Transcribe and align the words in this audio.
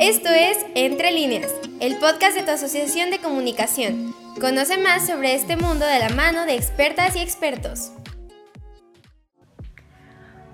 Esto 0.00 0.28
es 0.28 0.58
Entre 0.74 1.10
líneas, 1.10 1.54
el 1.80 1.96
podcast 1.96 2.36
de 2.36 2.42
tu 2.42 2.50
asociación 2.50 3.10
de 3.10 3.18
comunicación. 3.18 4.14
Conoce 4.38 4.76
más 4.76 5.06
sobre 5.06 5.34
este 5.34 5.56
mundo 5.56 5.86
de 5.86 5.98
la 5.98 6.10
mano 6.10 6.44
de 6.44 6.54
expertas 6.54 7.16
y 7.16 7.20
expertos. 7.20 7.92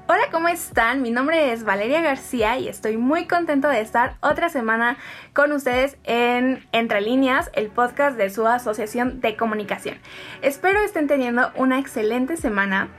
Hola, 0.06 0.22
¿cómo 0.30 0.46
están? 0.46 1.02
Mi 1.02 1.10
nombre 1.10 1.52
es 1.52 1.64
Valeria 1.64 2.00
García 2.02 2.56
y 2.58 2.68
estoy 2.68 2.96
muy 2.96 3.26
contento 3.26 3.66
de 3.66 3.80
estar 3.80 4.16
otra 4.20 4.48
semana 4.48 4.96
con 5.32 5.50
ustedes 5.50 5.96
en 6.04 6.64
Entre 6.70 7.00
líneas, 7.00 7.50
el 7.54 7.66
podcast 7.66 8.16
de 8.16 8.30
su 8.30 8.46
asociación 8.46 9.20
de 9.20 9.36
comunicación. 9.36 9.98
Espero 10.42 10.78
estén 10.84 11.08
teniendo 11.08 11.50
una 11.56 11.80
excelente 11.80 12.36
semana 12.36 12.90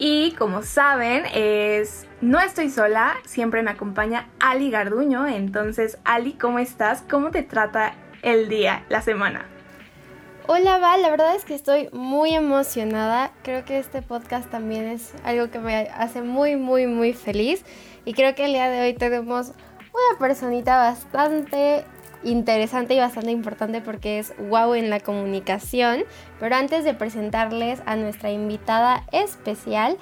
y 0.00 0.32
como 0.32 0.62
saben, 0.62 1.24
es 1.34 2.06
no 2.22 2.40
estoy 2.40 2.70
sola, 2.70 3.16
siempre 3.26 3.62
me 3.62 3.70
acompaña 3.70 4.28
Ali 4.40 4.70
Garduño. 4.70 5.26
Entonces, 5.26 5.98
Ali, 6.04 6.32
¿cómo 6.32 6.58
estás? 6.58 7.04
¿Cómo 7.08 7.30
te 7.30 7.42
trata 7.42 7.92
el 8.22 8.48
día, 8.48 8.82
la 8.88 9.02
semana? 9.02 9.44
Hola 10.46 10.78
Val, 10.78 11.02
la 11.02 11.10
verdad 11.10 11.36
es 11.36 11.44
que 11.44 11.54
estoy 11.54 11.90
muy 11.92 12.34
emocionada. 12.34 13.30
Creo 13.42 13.66
que 13.66 13.78
este 13.78 14.00
podcast 14.00 14.50
también 14.50 14.86
es 14.88 15.12
algo 15.22 15.50
que 15.50 15.58
me 15.58 15.90
hace 15.94 16.22
muy, 16.22 16.56
muy, 16.56 16.86
muy 16.86 17.12
feliz. 17.12 17.62
Y 18.06 18.14
creo 18.14 18.34
que 18.34 18.46
el 18.46 18.52
día 18.54 18.70
de 18.70 18.80
hoy 18.80 18.94
tenemos 18.94 19.48
una 19.48 20.18
personita 20.18 20.78
bastante 20.78 21.84
interesante 22.24 22.94
y 22.94 22.98
bastante 22.98 23.30
importante 23.30 23.80
porque 23.80 24.18
es 24.18 24.34
wow 24.38 24.74
en 24.74 24.90
la 24.90 25.00
comunicación. 25.00 26.04
Pero 26.38 26.56
antes 26.56 26.84
de 26.84 26.94
presentarles 26.94 27.82
a 27.86 27.96
nuestra 27.96 28.30
invitada 28.30 29.04
especial, 29.12 29.96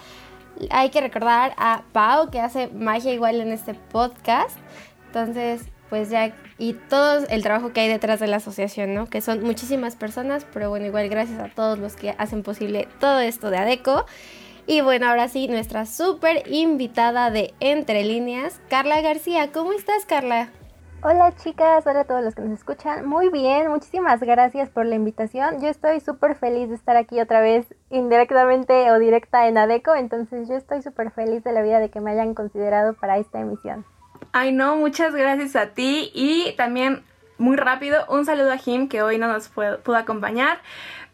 hay 0.71 0.91
que 0.91 1.01
recordar 1.01 1.55
a 1.57 1.83
Pau 1.93 2.31
que 2.31 2.41
hace 2.41 2.69
magia 2.69 3.13
igual 3.13 3.41
en 3.41 3.53
este 3.53 3.75
podcast. 3.75 4.59
Entonces, 5.07 5.63
pues 5.89 6.11
ya, 6.11 6.35
y 6.59 6.75
todo 6.75 7.27
el 7.29 7.43
trabajo 7.43 7.73
que 7.73 7.81
hay 7.81 7.89
detrás 7.89 8.21
de 8.21 8.27
la 8.27 8.37
asociación, 8.37 8.95
¿no? 8.95 9.07
Que 9.07 9.21
son 9.21 9.43
muchísimas 9.43 9.97
personas, 9.97 10.47
pero 10.53 10.69
bueno, 10.69 10.87
igual 10.87 11.09
gracias 11.09 11.41
a 11.41 11.49
todos 11.49 11.79
los 11.79 11.97
que 11.97 12.15
hacen 12.19 12.43
posible 12.43 12.89
todo 13.01 13.21
esto 13.21 13.51
de 13.51 13.59
ADECO. 13.59 14.05
Y 14.67 14.83
bueno, 14.83 15.09
ahora 15.09 15.29
sí, 15.29 15.49
nuestra 15.49 15.87
súper 15.87 16.43
invitada 16.47 17.31
de 17.31 17.55
Entre 17.59 18.05
Líneas, 18.05 18.61
Carla 18.69 19.01
García. 19.01 19.51
¿Cómo 19.51 19.73
estás, 19.73 20.05
Carla? 20.05 20.51
Hola 21.01 21.33
chicas, 21.37 21.87
hola 21.87 22.01
a 22.01 22.05
todos 22.05 22.25
los 22.25 22.35
que 22.35 22.43
nos 22.43 22.59
escuchan. 22.59 23.07
Muy 23.07 23.29
bien, 23.29 23.71
muchísimas 23.71 24.19
gracias 24.19 24.69
por 24.69 24.85
la 24.85 24.97
invitación. 24.97 25.61
Yo 25.61 25.69
estoy 25.69 26.01
súper 26.01 26.35
feliz 26.35 26.69
de 26.71 26.75
estar 26.75 26.97
aquí 26.97 27.21
otra 27.21 27.41
vez 27.41 27.73
indirectamente 27.89 28.91
o 28.91 28.99
directa 28.99 29.47
en 29.47 29.59
ADECO, 29.59 29.95
entonces 29.95 30.49
yo 30.49 30.57
estoy 30.57 30.83
súper 30.83 31.13
feliz 31.13 31.45
de 31.45 31.53
la 31.53 31.63
vida 31.63 31.79
de 31.79 31.89
que 31.89 32.01
me 32.01 32.11
hayan 32.11 32.35
considerado 32.35 32.95
para 32.95 33.17
esta 33.19 33.39
emisión. 33.39 33.85
Ay 34.33 34.51
no, 34.51 34.75
muchas 34.75 35.15
gracias 35.15 35.55
a 35.55 35.69
ti 35.69 36.11
y 36.15 36.53
también 36.57 37.05
muy 37.39 37.57
rápido 37.57 38.05
un 38.09 38.27
saludo 38.27 38.53
a 38.53 38.59
Jim 38.59 38.89
que 38.89 39.03
hoy 39.03 39.19
no 39.19 39.29
nos 39.29 39.49
pudo 39.49 39.97
acompañar. 39.97 40.61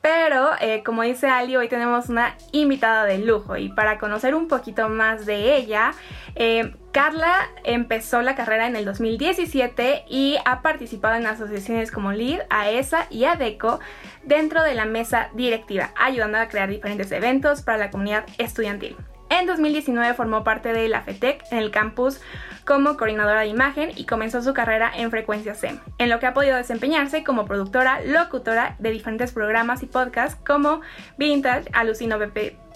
Pero, 0.04 0.50
eh, 0.60 0.82
como 0.84 1.02
dice 1.02 1.28
Ali, 1.28 1.56
hoy 1.56 1.66
tenemos 1.68 2.10
una 2.10 2.36
invitada 2.52 3.06
de 3.06 3.16
lujo 3.16 3.56
y 3.56 3.70
para 3.70 3.98
conocer 3.98 4.34
un 4.34 4.48
poquito 4.48 4.90
más 4.90 5.24
de 5.24 5.56
ella, 5.56 5.92
eh, 6.34 6.76
Carla 6.92 7.48
empezó 7.64 8.20
la 8.20 8.34
carrera 8.34 8.66
en 8.66 8.76
el 8.76 8.84
2017 8.84 10.04
y 10.06 10.36
ha 10.44 10.60
participado 10.60 11.14
en 11.14 11.26
asociaciones 11.26 11.90
como 11.90 12.12
LID, 12.12 12.40
AESA 12.50 13.06
y 13.08 13.24
ADECO 13.24 13.80
dentro 14.24 14.62
de 14.62 14.74
la 14.74 14.84
mesa 14.84 15.30
directiva, 15.32 15.92
ayudando 15.96 16.36
a 16.36 16.48
crear 16.48 16.68
diferentes 16.68 17.10
eventos 17.10 17.62
para 17.62 17.78
la 17.78 17.90
comunidad 17.90 18.26
estudiantil. 18.36 18.98
En 19.30 19.46
2019 19.46 20.14
formó 20.14 20.44
parte 20.44 20.72
de 20.72 20.88
la 20.88 21.02
FETEC 21.02 21.44
en 21.50 21.58
el 21.58 21.70
campus 21.70 22.20
como 22.64 22.96
coordinadora 22.96 23.40
de 23.40 23.48
imagen 23.48 23.90
y 23.96 24.06
comenzó 24.06 24.42
su 24.42 24.54
carrera 24.54 24.90
en 24.94 25.10
Frecuencia 25.10 25.54
SEM, 25.54 25.80
en 25.98 26.08
lo 26.08 26.18
que 26.18 26.26
ha 26.26 26.34
podido 26.34 26.56
desempeñarse 26.56 27.24
como 27.24 27.44
productora, 27.44 28.00
locutora 28.02 28.76
de 28.78 28.90
diferentes 28.90 29.32
programas 29.32 29.82
y 29.82 29.86
podcasts 29.86 30.40
como 30.46 30.80
Vintage, 31.18 31.68
Alucino 31.72 32.18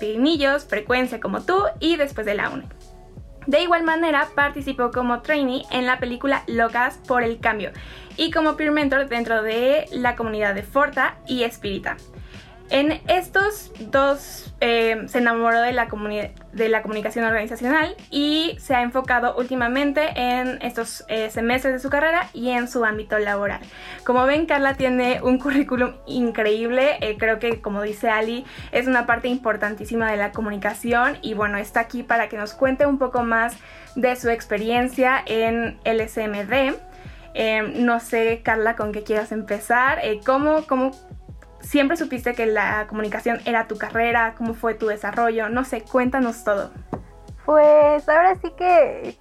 Pinillos, 0.00 0.64
Frecuencia 0.64 1.20
como 1.20 1.42
tú 1.42 1.62
y 1.80 1.96
Después 1.96 2.26
de 2.26 2.34
la 2.34 2.50
UNE. 2.50 2.68
De 3.46 3.62
igual 3.62 3.82
manera, 3.82 4.28
participó 4.34 4.90
como 4.90 5.22
trainee 5.22 5.62
en 5.70 5.86
la 5.86 5.98
película 5.98 6.42
Locas 6.46 6.98
por 7.08 7.22
el 7.22 7.40
Cambio 7.40 7.70
y 8.18 8.30
como 8.30 8.56
peer 8.56 8.72
mentor 8.72 9.08
dentro 9.08 9.42
de 9.42 9.86
la 9.90 10.16
comunidad 10.16 10.54
de 10.54 10.62
Forta 10.62 11.16
y 11.26 11.44
Espírita. 11.44 11.96
En 12.70 13.00
estos 13.08 13.72
dos 13.90 14.54
eh, 14.60 15.04
se 15.06 15.18
enamoró 15.18 15.62
de 15.62 15.72
la, 15.72 15.88
de 16.52 16.68
la 16.68 16.82
comunicación 16.82 17.24
organizacional 17.24 17.96
y 18.10 18.56
se 18.60 18.74
ha 18.74 18.82
enfocado 18.82 19.36
últimamente 19.36 20.10
en 20.14 20.60
estos 20.60 21.02
eh, 21.08 21.30
semestres 21.30 21.72
de 21.72 21.80
su 21.80 21.88
carrera 21.88 22.28
y 22.34 22.50
en 22.50 22.68
su 22.68 22.84
ámbito 22.84 23.18
laboral. 23.18 23.60
Como 24.04 24.26
ven, 24.26 24.44
Carla 24.44 24.74
tiene 24.74 25.22
un 25.22 25.38
currículum 25.38 25.94
increíble. 26.06 26.98
Eh, 27.00 27.16
creo 27.18 27.38
que, 27.38 27.62
como 27.62 27.80
dice 27.80 28.10
Ali, 28.10 28.44
es 28.70 28.86
una 28.86 29.06
parte 29.06 29.28
importantísima 29.28 30.10
de 30.10 30.18
la 30.18 30.32
comunicación 30.32 31.16
y 31.22 31.32
bueno, 31.32 31.56
está 31.56 31.80
aquí 31.80 32.02
para 32.02 32.28
que 32.28 32.36
nos 32.36 32.52
cuente 32.52 32.84
un 32.84 32.98
poco 32.98 33.22
más 33.22 33.56
de 33.96 34.14
su 34.16 34.28
experiencia 34.28 35.22
en 35.24 35.78
el 35.84 36.06
SMD. 36.06 36.76
no 37.76 38.00
sé, 38.00 38.42
Carla, 38.44 38.76
con 38.76 38.92
qué 38.92 39.04
quieras 39.04 39.32
empezar. 39.32 40.00
¿cómo, 40.26 40.66
¿Cómo 40.66 40.90
¿Siempre 41.60 41.96
supiste 41.96 42.34
que 42.34 42.46
la 42.46 42.86
comunicación 42.88 43.40
era 43.44 43.66
tu 43.66 43.76
carrera? 43.76 44.34
¿Cómo 44.36 44.54
fue 44.54 44.74
tu 44.74 44.86
desarrollo? 44.86 45.48
No 45.48 45.64
sé, 45.64 45.82
cuéntanos 45.82 46.44
todo. 46.44 46.70
Pues 47.44 48.08
ahora 48.08 48.36
sí 48.36 48.52
que 48.56 49.18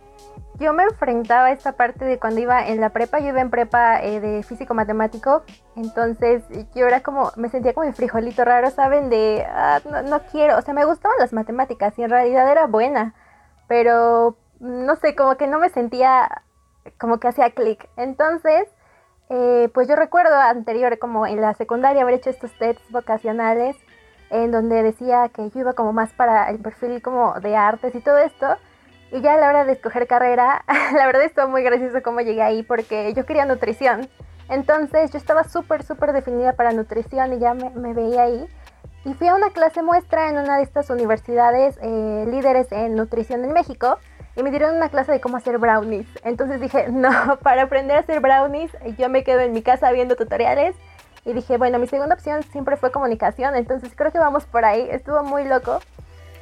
yo 0.60 0.74
me 0.74 0.84
enfrentaba 0.84 1.48
a 1.48 1.52
esta 1.52 1.74
parte 1.74 2.04
de 2.06 2.20
cuando 2.20 2.42
iba 2.42 2.68
en 2.68 2.82
la 2.82 2.90
prepa, 2.90 3.20
yo 3.20 3.28
iba 3.28 3.42
en 3.42 3.50
prepa 3.50 4.02
eh, 4.02 4.20
de 4.20 4.44
físico 4.44 4.74
matemático, 4.74 5.44
entonces 5.76 6.44
yo 6.74 6.88
era 6.88 7.02
como, 7.02 7.32
me 7.36 7.50
sentía 7.50 7.74
como 7.74 7.88
el 7.88 7.94
frijolito 7.94 8.44
raro, 8.44 8.72
¿saben? 8.72 9.10
De, 9.10 9.46
ah, 9.48 9.80
no, 9.90 10.02
no, 10.04 10.22
quiero, 10.32 10.58
o 10.58 10.62
sea, 10.62 10.74
me 10.74 10.86
gustaban 10.86 11.18
las 11.20 11.32
matemáticas 11.32 11.98
y 12.00 12.04
en 12.04 12.10
realidad 12.10 12.52
era 12.52 12.66
buena, 12.66 13.14
pero 13.68 14.38
no 14.60 14.96
sé, 14.96 15.16
como 15.16 15.38
que 15.38 15.48
no 15.48 15.60
me 15.60 15.70
sentía 15.70 16.44
como 16.98 17.20
que 17.20 17.28
hacía 17.28 17.52
clic. 17.52 17.88
Entonces 17.98 18.68
eh, 19.30 19.70
pues 19.74 19.88
yo 19.88 19.96
recuerdo 19.96 20.36
anterior, 20.36 20.98
como 21.00 21.28
en 21.28 21.42
la 21.42 21.54
secundaria, 21.54 22.02
haber 22.02 22.16
hecho 22.16 22.30
estos 22.30 22.52
tests 22.58 22.84
vocacionales 22.92 23.76
en 24.30 24.52
donde 24.52 24.84
decía 24.84 25.30
que 25.30 25.50
yo 25.50 25.62
iba 25.62 25.74
como 25.74 25.94
más 25.94 26.12
para 26.14 26.50
el 26.50 26.60
perfil 26.60 27.02
como 27.02 27.40
de 27.40 27.56
artes 27.56 27.96
y 27.96 28.00
todo 28.00 28.18
esto. 28.18 28.58
Y 29.12 29.22
ya 29.22 29.36
a 29.36 29.38
la 29.38 29.50
hora 29.50 29.66
de 29.66 29.74
escoger 29.74 30.08
carrera, 30.08 30.64
la 30.96 31.06
verdad 31.06 31.24
estuvo 31.24 31.48
muy 31.48 31.64
gracioso 31.64 32.02
cómo 32.04 32.22
llegué 32.22 32.42
ahí 32.42 32.64
porque 32.64 33.14
yo 33.14 33.26
quería 33.26 33.46
nutrición. 33.46 34.10
Entonces 34.50 35.12
yo 35.12 35.18
estaba 35.18 35.44
súper, 35.44 35.84
súper 35.84 36.14
definida 36.14 36.54
para 36.54 36.72
nutrición 36.72 37.34
y 37.34 37.40
ya 37.40 37.54
me, 37.54 37.94
veía 37.94 38.24
ahí. 38.24 38.48
Y 39.06 39.14
fui 39.14 39.28
a 39.28 39.36
una 39.36 39.52
clase 39.52 39.82
muestra 39.82 40.30
en 40.30 40.38
una 40.38 40.58
de 40.58 40.64
estas 40.64 40.90
universidades 40.90 41.78
eh, 41.82 42.26
líderes 42.30 42.72
en 42.72 42.96
nutrición 42.96 43.44
en 43.46 43.54
México 43.54 43.98
y 44.38 44.44
me 44.44 44.52
dieron 44.52 44.76
una 44.76 44.90
clase 44.90 45.12
de 45.12 45.20
cómo 45.20 45.36
hacer 45.36 45.58
brownies. 45.58 46.08
Entonces 46.24 46.62
dije, 46.62 46.88
no, 46.92 47.38
para 47.40 47.64
aprender 47.64 47.98
a 47.98 48.02
hacer 48.02 48.22
brownies 48.22 48.72
yo 48.98 49.10
me 49.10 49.24
quedo 49.24 49.42
en 49.42 49.52
mi 49.52 49.64
casa 49.64 49.92
viendo 49.92 50.16
tutoriales. 50.16 50.76
Y 51.26 51.34
dije, 51.34 51.58
bueno, 51.58 51.78
mi 51.78 51.88
segunda 51.88 52.16
opción 52.16 52.42
siempre 52.44 52.78
fue 52.78 52.90
comunicación, 52.90 53.54
entonces 53.56 53.92
creo 53.94 54.14
que 54.14 54.20
vamos 54.20 54.46
por 54.46 54.64
ahí. 54.64 54.88
Estuvo 54.90 55.24
muy 55.24 55.44
loco 55.44 55.82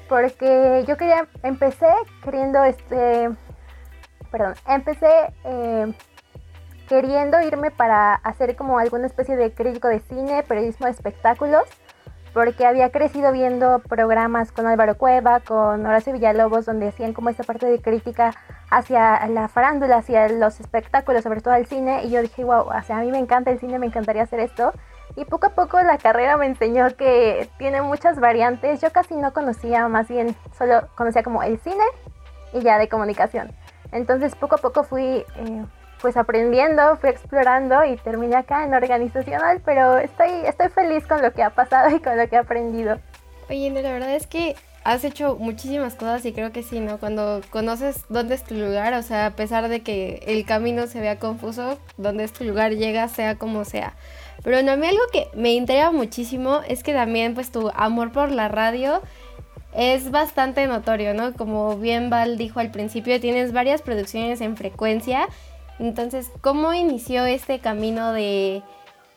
porque 0.07 0.83
yo 0.87 0.95
quería, 0.95 1.27
empecé 1.41 1.87
queriendo, 2.23 2.63
este, 2.63 3.31
perdón, 4.29 4.53
empecé 4.67 5.33
eh, 5.43 5.91
queriendo 6.87 7.41
irme 7.41 7.71
para 7.71 8.13
hacer 8.13 8.55
como 8.55 8.77
alguna 8.77 9.07
especie 9.07 9.35
de 9.35 9.53
crítico 9.53 9.87
de 9.87 10.01
cine, 10.01 10.43
periodismo 10.43 10.85
de 10.85 10.91
espectáculos 10.91 11.63
porque 12.35 12.65
había 12.65 12.91
crecido 12.91 13.31
viendo 13.31 13.79
programas 13.79 14.51
con 14.51 14.67
Álvaro 14.67 14.97
Cueva, 14.97 15.39
con 15.39 15.85
Horacio 15.85 16.11
Villalobos, 16.11 16.65
donde 16.65 16.89
hacían 16.89 17.13
como 17.13 17.29
esta 17.29 17.43
parte 17.43 17.65
de 17.65 17.81
crítica 17.81 18.33
hacia 18.69 19.25
la 19.27 19.47
farándula, 19.47 19.99
hacia 19.99 20.27
los 20.27 20.59
espectáculos, 20.59 21.23
sobre 21.23 21.39
todo 21.39 21.53
al 21.53 21.65
cine, 21.65 22.03
y 22.03 22.09
yo 22.09 22.21
dije, 22.21 22.43
wow, 22.43 22.67
o 22.67 22.81
sea, 22.83 22.97
a 22.97 23.01
mí 23.03 23.09
me 23.09 23.19
encanta 23.19 23.51
el 23.51 23.59
cine, 23.59 23.79
me 23.79 23.85
encantaría 23.85 24.23
hacer 24.23 24.41
esto. 24.41 24.73
Y 25.15 25.23
poco 25.23 25.47
a 25.47 25.49
poco 25.51 25.81
la 25.81 25.97
carrera 25.97 26.35
me 26.35 26.45
enseñó 26.45 26.93
que 26.97 27.49
tiene 27.57 27.81
muchas 27.81 28.19
variantes. 28.19 28.81
Yo 28.81 28.91
casi 28.91 29.15
no 29.15 29.31
conocía, 29.31 29.87
más 29.87 30.09
bien 30.09 30.35
solo 30.57 30.89
conocía 30.95 31.23
como 31.23 31.41
el 31.41 31.57
cine 31.59 31.85
y 32.51 32.59
ya 32.59 32.77
de 32.77 32.89
comunicación. 32.89 33.53
Entonces 33.93 34.35
poco 34.35 34.55
a 34.55 34.57
poco 34.57 34.83
fui 34.83 35.23
eh, 35.37 35.65
pues 36.01 36.17
aprendiendo, 36.17 36.97
fui 36.97 37.09
explorando 37.09 37.83
y 37.85 37.97
terminé 37.97 38.35
acá 38.35 38.63
en 38.65 38.73
organizacional, 38.73 39.61
pero 39.65 39.97
estoy, 39.97 40.29
estoy 40.45 40.69
feliz 40.69 41.05
con 41.07 41.21
lo 41.21 41.33
que 41.33 41.43
ha 41.43 41.49
pasado 41.49 41.95
y 41.95 41.99
con 41.99 42.17
lo 42.17 42.27
que 42.27 42.35
he 42.35 42.39
aprendido. 42.39 42.99
Oye, 43.49 43.69
la 43.69 43.91
verdad 43.91 44.15
es 44.15 44.27
que 44.27 44.55
has 44.83 45.03
hecho 45.03 45.35
muchísimas 45.39 45.95
cosas 45.95 46.23
y 46.25 46.31
creo 46.31 46.51
que 46.51 46.61
sí, 46.61 46.79
¿no? 46.79 46.99
Cuando 46.99 47.41
conoces 47.49 48.05
dónde 48.07 48.35
es 48.35 48.43
tu 48.43 48.53
lugar, 48.53 48.93
o 48.93 49.01
sea, 49.01 49.25
a 49.25 49.31
pesar 49.31 49.67
de 49.67 49.81
que 49.81 50.23
el 50.27 50.45
camino 50.45 50.85
se 50.85 51.01
vea 51.01 51.17
confuso, 51.17 51.79
dónde 51.97 52.23
es 52.23 52.33
tu 52.33 52.43
lugar 52.43 52.71
llega, 52.71 53.07
sea 53.07 53.35
como 53.35 53.65
sea. 53.65 53.93
Pero 54.43 54.61
no, 54.61 54.73
a 54.73 54.75
mí 54.75 54.85
algo 54.85 55.01
que 55.11 55.27
me 55.33 55.53
interesa 55.53 55.91
muchísimo 55.91 56.61
es 56.67 56.83
que 56.83 56.93
también 56.93 57.33
pues 57.33 57.51
tu 57.51 57.71
amor 57.73 58.11
por 58.11 58.31
la 58.31 58.47
radio 58.47 59.01
es 59.75 60.11
bastante 60.11 60.67
notorio, 60.67 61.15
¿no? 61.15 61.33
Como 61.33 61.77
bien 61.77 62.11
Val 62.11 62.37
dijo 62.37 62.59
al 62.59 62.69
principio, 62.69 63.19
tienes 63.19 63.53
varias 63.53 63.81
producciones 63.81 64.39
en 64.39 64.55
frecuencia 64.55 65.27
Entonces, 65.79 66.31
¿cómo 66.41 66.73
inició 66.73 67.25
este 67.25 67.59
camino 67.59 68.13
de, 68.13 68.63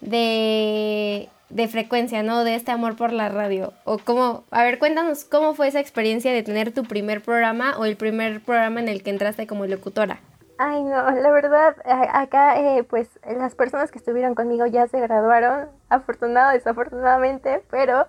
de, 0.00 1.28
de 1.50 1.68
frecuencia, 1.68 2.22
¿no? 2.22 2.44
De 2.44 2.54
este 2.54 2.72
amor 2.72 2.96
por 2.96 3.12
la 3.12 3.28
radio. 3.28 3.72
O 3.84 3.98
cómo, 3.98 4.44
a 4.50 4.62
ver, 4.62 4.78
cuéntanos 4.78 5.24
cómo 5.24 5.54
fue 5.54 5.68
esa 5.68 5.80
experiencia 5.80 6.32
de 6.32 6.42
tener 6.42 6.72
tu 6.72 6.84
primer 6.84 7.22
programa 7.22 7.76
o 7.78 7.84
el 7.84 7.96
primer 7.96 8.42
programa 8.42 8.80
en 8.80 8.88
el 8.88 9.02
que 9.02 9.10
entraste 9.10 9.46
como 9.46 9.66
locutora. 9.66 10.20
Ay, 10.60 10.82
no, 10.82 11.08
la 11.12 11.30
verdad, 11.30 11.76
acá 11.84 12.58
eh, 12.60 12.82
pues 12.82 13.20
las 13.24 13.54
personas 13.54 13.92
que 13.92 13.98
estuvieron 13.98 14.34
conmigo 14.34 14.66
ya 14.66 14.88
se 14.88 14.98
graduaron, 14.98 15.68
afortunado, 15.88 16.50
desafortunadamente, 16.50 17.62
pero 17.70 18.08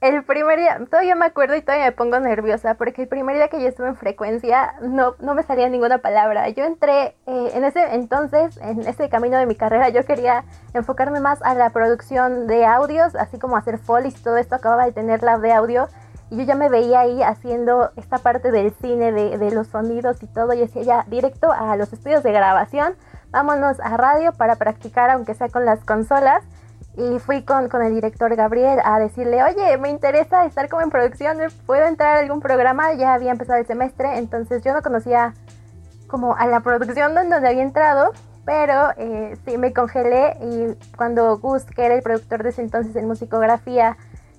el 0.00 0.22
primer 0.24 0.58
día, 0.58 0.78
todavía 0.90 1.14
me 1.16 1.26
acuerdo 1.26 1.56
y 1.56 1.62
todavía 1.62 1.86
me 1.86 1.92
pongo 1.92 2.20
nerviosa 2.20 2.74
porque 2.74 3.02
el 3.02 3.08
primer 3.08 3.36
día 3.36 3.48
que 3.48 3.60
yo 3.60 3.68
estuve 3.68 3.88
en 3.88 3.96
frecuencia 3.96 4.74
no, 4.80 5.16
no 5.18 5.34
me 5.34 5.42
salía 5.42 5.68
ninguna 5.68 5.98
palabra. 5.98 6.48
Yo 6.50 6.64
entré 6.64 7.16
eh, 7.26 7.50
en 7.54 7.64
ese 7.64 7.94
entonces, 7.94 8.58
en 8.58 8.80
ese 8.86 9.08
camino 9.08 9.38
de 9.38 9.46
mi 9.46 9.56
carrera, 9.56 9.88
yo 9.88 10.04
quería 10.04 10.44
enfocarme 10.72 11.20
más 11.20 11.42
a 11.42 11.54
la 11.54 11.70
producción 11.70 12.46
de 12.46 12.64
audios, 12.64 13.16
así 13.16 13.38
como 13.38 13.56
hacer 13.56 13.78
folies 13.78 14.18
y 14.18 14.22
todo 14.22 14.36
esto. 14.36 14.54
Acababa 14.54 14.84
de 14.84 14.92
tener 14.92 15.22
lab 15.22 15.40
de 15.40 15.52
audio 15.52 15.88
y 16.30 16.36
yo 16.36 16.42
ya 16.44 16.54
me 16.54 16.68
veía 16.68 17.00
ahí 17.00 17.22
haciendo 17.22 17.90
esta 17.96 18.18
parte 18.18 18.50
del 18.52 18.72
cine, 18.72 19.12
de, 19.12 19.50
los 19.50 19.68
sonidos 19.68 20.22
y 20.22 20.26
todo. 20.26 20.52
Y 20.52 20.60
decía 20.60 20.82
ya 20.82 21.04
directo 21.08 21.50
a 21.52 21.76
los 21.76 21.92
estudios 21.92 22.22
de 22.22 22.32
grabación, 22.32 22.94
vámonos 23.30 23.80
a 23.80 23.96
radio 23.96 24.32
para 24.32 24.56
practicar, 24.56 25.10
aunque 25.10 25.34
sea 25.34 25.48
con 25.48 25.64
las 25.64 25.84
consolas. 25.84 26.44
Y 26.98 27.20
fui 27.20 27.42
con, 27.42 27.68
con, 27.68 27.80
el 27.82 27.94
director 27.94 28.34
Gabriel 28.34 28.80
a 28.84 28.98
decirle, 28.98 29.40
oye, 29.44 29.78
me 29.78 29.88
interesa 29.88 30.44
estar 30.44 30.68
como 30.68 30.82
en 30.82 30.90
producción, 30.90 31.38
¿puedo 31.64 31.86
entrar 31.86 32.16
a 32.16 32.20
algún 32.20 32.40
programa? 32.40 32.92
Ya 32.94 33.14
había 33.14 33.30
empezado 33.30 33.60
el 33.60 33.66
semestre, 33.66 34.18
entonces 34.18 34.64
yo 34.64 34.72
no 34.72 34.82
conocía 34.82 35.32
como 36.08 36.34
a 36.34 36.46
la 36.46 36.58
producción 36.58 37.14
donde 37.14 37.36
había 37.36 37.62
entrado, 37.62 38.12
pero 38.44 38.90
eh, 38.96 39.36
sí 39.44 39.58
me 39.58 39.72
congelé 39.72 40.36
y 40.40 40.96
cuando 40.96 41.38
Gus, 41.38 41.64
que 41.64 41.84
era 41.84 41.94
el 41.94 42.02
productor 42.02 42.42
de 42.42 42.48
ese 42.48 42.62
entonces 42.62 42.96
en 42.96 43.06
musicografía, 43.06 43.96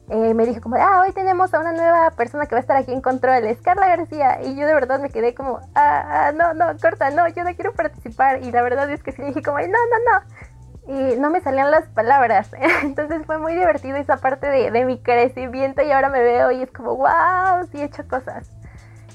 eh, 0.10 0.34
me 0.34 0.48
dijo 0.48 0.60
como, 0.62 0.76
ah, 0.76 1.02
hoy 1.02 1.12
tenemos 1.14 1.54
a 1.54 1.60
una 1.60 1.72
nueva 1.72 2.10
persona 2.12 2.48
que 2.48 2.56
va 2.56 2.58
a 2.58 2.62
estar 2.62 2.76
aquí 2.76 2.92
en 2.92 3.02
control, 3.02 3.46
es 3.46 3.62
Carla 3.62 3.88
García. 3.88 4.42
Y 4.42 4.56
yo 4.56 4.66
de 4.66 4.74
verdad 4.74 5.00
me 5.00 5.12
quedé 5.12 5.36
como, 5.36 5.60
ah, 5.76 6.30
ah, 6.30 6.32
no, 6.32 6.56
no, 6.56 6.78
corta, 6.82 7.12
no, 7.12 7.28
yo 7.28 7.44
no 7.44 7.54
quiero 7.54 7.74
participar. 7.74 8.42
Y 8.42 8.52
la 8.52 8.64
verdad 8.64 8.90
es 8.90 9.04
que 9.04 9.12
sí 9.12 9.22
dije 9.22 9.44
como, 9.44 9.60
no, 9.60 9.68
no, 9.68 9.68
no. 10.12 10.49
Y 10.90 11.20
no 11.20 11.30
me 11.30 11.40
salían 11.40 11.70
las 11.70 11.88
palabras. 11.90 12.50
Entonces 12.84 13.22
fue 13.28 13.38
muy 13.38 13.54
divertido 13.54 13.98
esa 13.98 14.18
parte 14.18 14.48
de, 14.48 14.72
de, 14.72 14.86
mi 14.86 14.98
crecimiento 14.98 15.84
y 15.84 15.92
ahora 15.92 16.10
me 16.10 16.20
veo 16.20 16.50
y 16.52 16.64
es 16.64 16.72
como, 16.72 16.96
wow, 16.96 17.64
sí 17.72 17.80
he 17.80 17.84
hecho 17.84 18.08
cosas. 18.08 18.50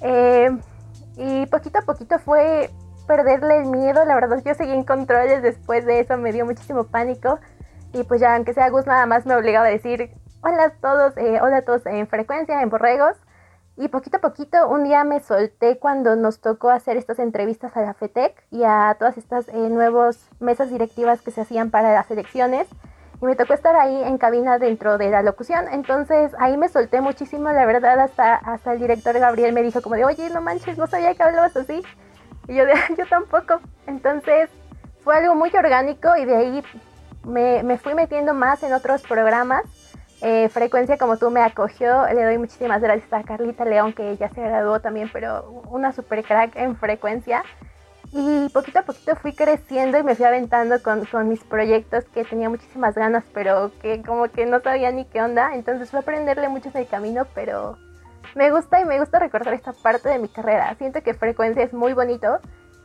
Eh, 0.00 0.56
y 1.16 1.46
poquito 1.46 1.80
a 1.80 1.82
poquito 1.82 2.20
fue 2.20 2.70
perderle 3.08 3.58
el 3.58 3.66
miedo. 3.66 4.04
La 4.04 4.14
verdad 4.14 4.40
yo 4.44 4.54
seguí 4.54 4.70
en 4.70 4.84
controles 4.84 5.42
después 5.42 5.84
de 5.84 5.98
eso, 5.98 6.16
me 6.16 6.30
dio 6.30 6.46
muchísimo 6.46 6.84
pánico. 6.84 7.40
Y 7.92 8.04
pues 8.04 8.20
ya, 8.20 8.36
aunque 8.36 8.54
sea 8.54 8.70
Gus, 8.70 8.86
nada 8.86 9.06
más 9.06 9.26
me 9.26 9.34
obligaba 9.34 9.66
a 9.66 9.70
decir, 9.70 10.12
hola 10.42 10.66
a 10.66 10.70
todos, 10.70 11.16
eh, 11.16 11.40
hola 11.42 11.56
a 11.56 11.62
todos 11.62 11.86
en 11.86 12.06
frecuencia, 12.06 12.62
en 12.62 12.70
borregos. 12.70 13.16
Y 13.76 13.88
poquito 13.88 14.18
a 14.18 14.20
poquito, 14.20 14.68
un 14.68 14.84
día 14.84 15.02
me 15.02 15.18
solté 15.18 15.78
cuando 15.78 16.14
nos 16.14 16.40
tocó 16.40 16.70
hacer 16.70 16.96
estas 16.96 17.18
entrevistas 17.18 17.76
a 17.76 17.82
la 17.82 17.92
FETEC 17.92 18.44
y 18.52 18.62
a 18.62 18.94
todas 18.96 19.18
estas 19.18 19.48
eh, 19.48 19.68
nuevas 19.68 20.30
mesas 20.38 20.70
directivas 20.70 21.22
que 21.22 21.32
se 21.32 21.40
hacían 21.40 21.70
para 21.72 21.92
las 21.92 22.08
elecciones. 22.08 22.68
Y 23.20 23.26
me 23.26 23.34
tocó 23.34 23.52
estar 23.52 23.74
ahí 23.74 24.00
en 24.04 24.16
cabina 24.16 24.60
dentro 24.60 24.96
de 24.96 25.10
la 25.10 25.22
locución. 25.22 25.66
Entonces 25.72 26.32
ahí 26.38 26.56
me 26.56 26.68
solté 26.68 27.00
muchísimo, 27.00 27.50
la 27.50 27.66
verdad, 27.66 27.98
hasta, 27.98 28.36
hasta 28.36 28.74
el 28.74 28.78
director 28.78 29.18
Gabriel 29.18 29.52
me 29.52 29.62
dijo 29.62 29.82
como 29.82 29.96
de, 29.96 30.04
oye, 30.04 30.30
no 30.30 30.40
manches, 30.40 30.78
no 30.78 30.86
sabía 30.86 31.14
que 31.16 31.24
hablabas 31.24 31.56
así. 31.56 31.82
Y 32.46 32.54
yo 32.54 32.66
de, 32.66 32.74
yo 32.96 33.06
tampoco. 33.06 33.60
Entonces 33.88 34.50
fue 35.02 35.16
algo 35.16 35.34
muy 35.34 35.50
orgánico 35.50 36.16
y 36.16 36.26
de 36.26 36.36
ahí 36.36 36.62
me, 37.24 37.64
me 37.64 37.76
fui 37.78 37.94
metiendo 37.94 38.34
más 38.34 38.62
en 38.62 38.72
otros 38.72 39.02
programas 39.02 39.64
eh, 40.20 40.48
frecuencia 40.48 40.96
como 40.96 41.18
tú 41.18 41.30
me 41.30 41.40
acogió, 41.40 42.06
le 42.06 42.24
doy 42.24 42.38
muchísimas 42.38 42.80
gracias 42.80 43.12
a 43.12 43.22
Carlita 43.22 43.64
León 43.64 43.92
que 43.92 44.16
ya 44.16 44.28
se 44.30 44.40
graduó 44.40 44.80
también, 44.80 45.10
pero 45.12 45.62
una 45.68 45.92
super 45.92 46.24
crack 46.24 46.56
en 46.56 46.76
frecuencia. 46.76 47.42
Y 48.12 48.48
poquito 48.50 48.78
a 48.78 48.82
poquito 48.82 49.16
fui 49.16 49.32
creciendo 49.34 49.98
y 49.98 50.04
me 50.04 50.14
fui 50.14 50.24
aventando 50.24 50.80
con, 50.82 51.04
con, 51.06 51.28
mis 51.28 51.42
proyectos 51.42 52.04
que 52.14 52.24
tenía 52.24 52.48
muchísimas 52.48 52.94
ganas, 52.94 53.24
pero 53.34 53.72
que 53.82 54.02
como 54.02 54.28
que 54.28 54.46
no 54.46 54.60
sabía 54.60 54.92
ni 54.92 55.04
qué 55.04 55.20
onda. 55.20 55.54
Entonces 55.54 55.90
fue 55.90 56.00
aprenderle 56.00 56.48
mucho 56.48 56.70
en 56.72 56.82
el 56.82 56.86
camino, 56.86 57.26
pero 57.34 57.76
me 58.34 58.50
gusta 58.50 58.80
y 58.80 58.84
me 58.84 59.00
gusta 59.00 59.18
recordar 59.18 59.54
esta 59.54 59.72
parte 59.72 60.08
de 60.08 60.18
mi 60.18 60.28
carrera. 60.28 60.74
Siento 60.78 61.02
que 61.02 61.14
frecuencia 61.14 61.64
es 61.64 61.72
muy 61.72 61.92
bonito 61.92 62.38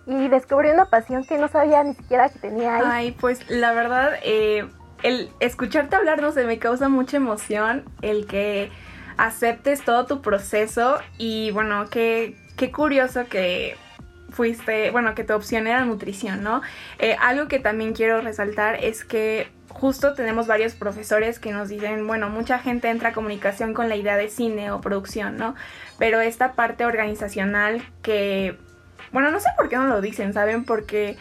y 0.06 0.28
descubrí 0.30 0.70
una 0.72 0.86
pasión 0.86 1.24
que 1.24 1.38
no 1.38 1.48
sabía 1.48 1.84
ni 1.84 1.94
siquiera 1.94 2.30
que 2.30 2.40
tenía 2.40 2.78
ahí. 2.78 2.84
Ay, 2.86 3.12
pues 3.12 3.48
la 3.50 3.74
verdad, 3.74 4.14
eh, 4.24 4.68
el 5.04 5.30
escucharte 5.40 5.96
hablar, 5.96 6.22
no 6.22 6.32
sé, 6.32 6.46
me 6.46 6.60
causa 6.60 6.90
mucha 6.90 7.18
emoción 7.18 7.84
el 8.02 8.26
que 8.26 8.70
aceptes 9.18 9.84
todo 9.84 10.06
tu 10.06 10.22
proceso 10.22 11.00
y 11.18 11.52
bueno, 11.52 11.90
qué, 11.90 12.36
qué 12.56 12.72
curioso 12.72 13.28
que 13.28 13.76
fuiste, 14.30 14.92
bueno, 14.92 15.16
que 15.16 15.24
tu 15.24 15.34
opción 15.34 15.68
era 15.68 15.84
nutrición, 15.84 16.44
¿no? 16.44 16.62
Eh, 17.00 17.16
algo 17.20 17.48
que 17.48 17.60
también 17.60 17.94
quiero 17.94 18.22
resaltar 18.22 18.76
es 18.84 19.04
que 19.04 19.48
justo 19.70 20.14
tenemos 20.14 20.48
varios 20.48 20.74
profesores 20.74 21.40
que 21.40 21.52
nos 21.52 21.70
dicen, 21.70 22.08
bueno, 22.08 22.30
mucha 22.30 22.60
gente 22.60 22.90
entra 22.90 23.10
a 23.10 23.14
comunicación 23.14 23.74
con 23.74 23.90
la 23.90 23.96
idea 23.96 24.18
de 24.18 24.30
cine 24.30 24.72
o 24.72 24.82
producción, 24.82 25.38
¿no? 25.38 25.56
Pero 25.98 26.22
esta 26.22 26.54
parte 26.54 26.86
organizacional 26.86 27.82
que, 28.02 28.58
bueno, 29.12 29.32
no 29.32 29.40
sé 29.40 29.50
por 29.58 29.70
qué 29.70 29.78
no 29.78 29.88
lo 29.88 30.02
dicen, 30.02 30.34
¿saben? 30.34 30.64
Porque 30.64 31.18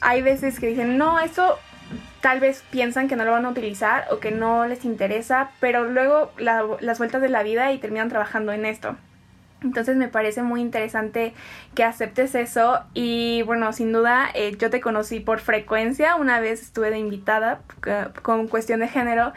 hay 0.00 0.22
veces 0.22 0.60
que 0.60 0.68
dicen, 0.68 0.96
no, 0.98 1.18
eso 1.20 1.58
tal 2.20 2.40
vez 2.40 2.64
piensan 2.70 3.08
que 3.08 3.16
no 3.16 3.24
lo 3.24 3.32
van 3.32 3.46
a 3.46 3.50
utilizar 3.50 4.06
o 4.10 4.18
que 4.18 4.30
no 4.30 4.66
les 4.66 4.84
interesa, 4.84 5.50
pero 5.60 5.84
luego 5.84 6.32
las 6.38 6.98
vueltas 6.98 7.22
de 7.22 7.28
la 7.28 7.42
vida 7.42 7.72
y 7.72 7.78
terminan 7.78 8.08
trabajando 8.08 8.52
en 8.52 8.66
esto. 8.66 8.96
Entonces 9.62 9.96
me 9.96 10.06
parece 10.06 10.42
muy 10.42 10.60
interesante 10.60 11.34
que 11.74 11.82
aceptes 11.82 12.34
eso 12.36 12.80
y 12.94 13.42
bueno, 13.42 13.72
sin 13.72 13.92
duda 13.92 14.28
eh, 14.34 14.56
yo 14.56 14.70
te 14.70 14.80
conocí 14.80 15.18
por 15.18 15.40
frecuencia, 15.40 16.14
una 16.14 16.38
vez 16.38 16.62
estuve 16.62 16.90
de 16.90 16.98
invitada 16.98 17.60
con 18.22 18.46
cuestión 18.46 18.78
de 18.80 18.88
género 18.88 19.32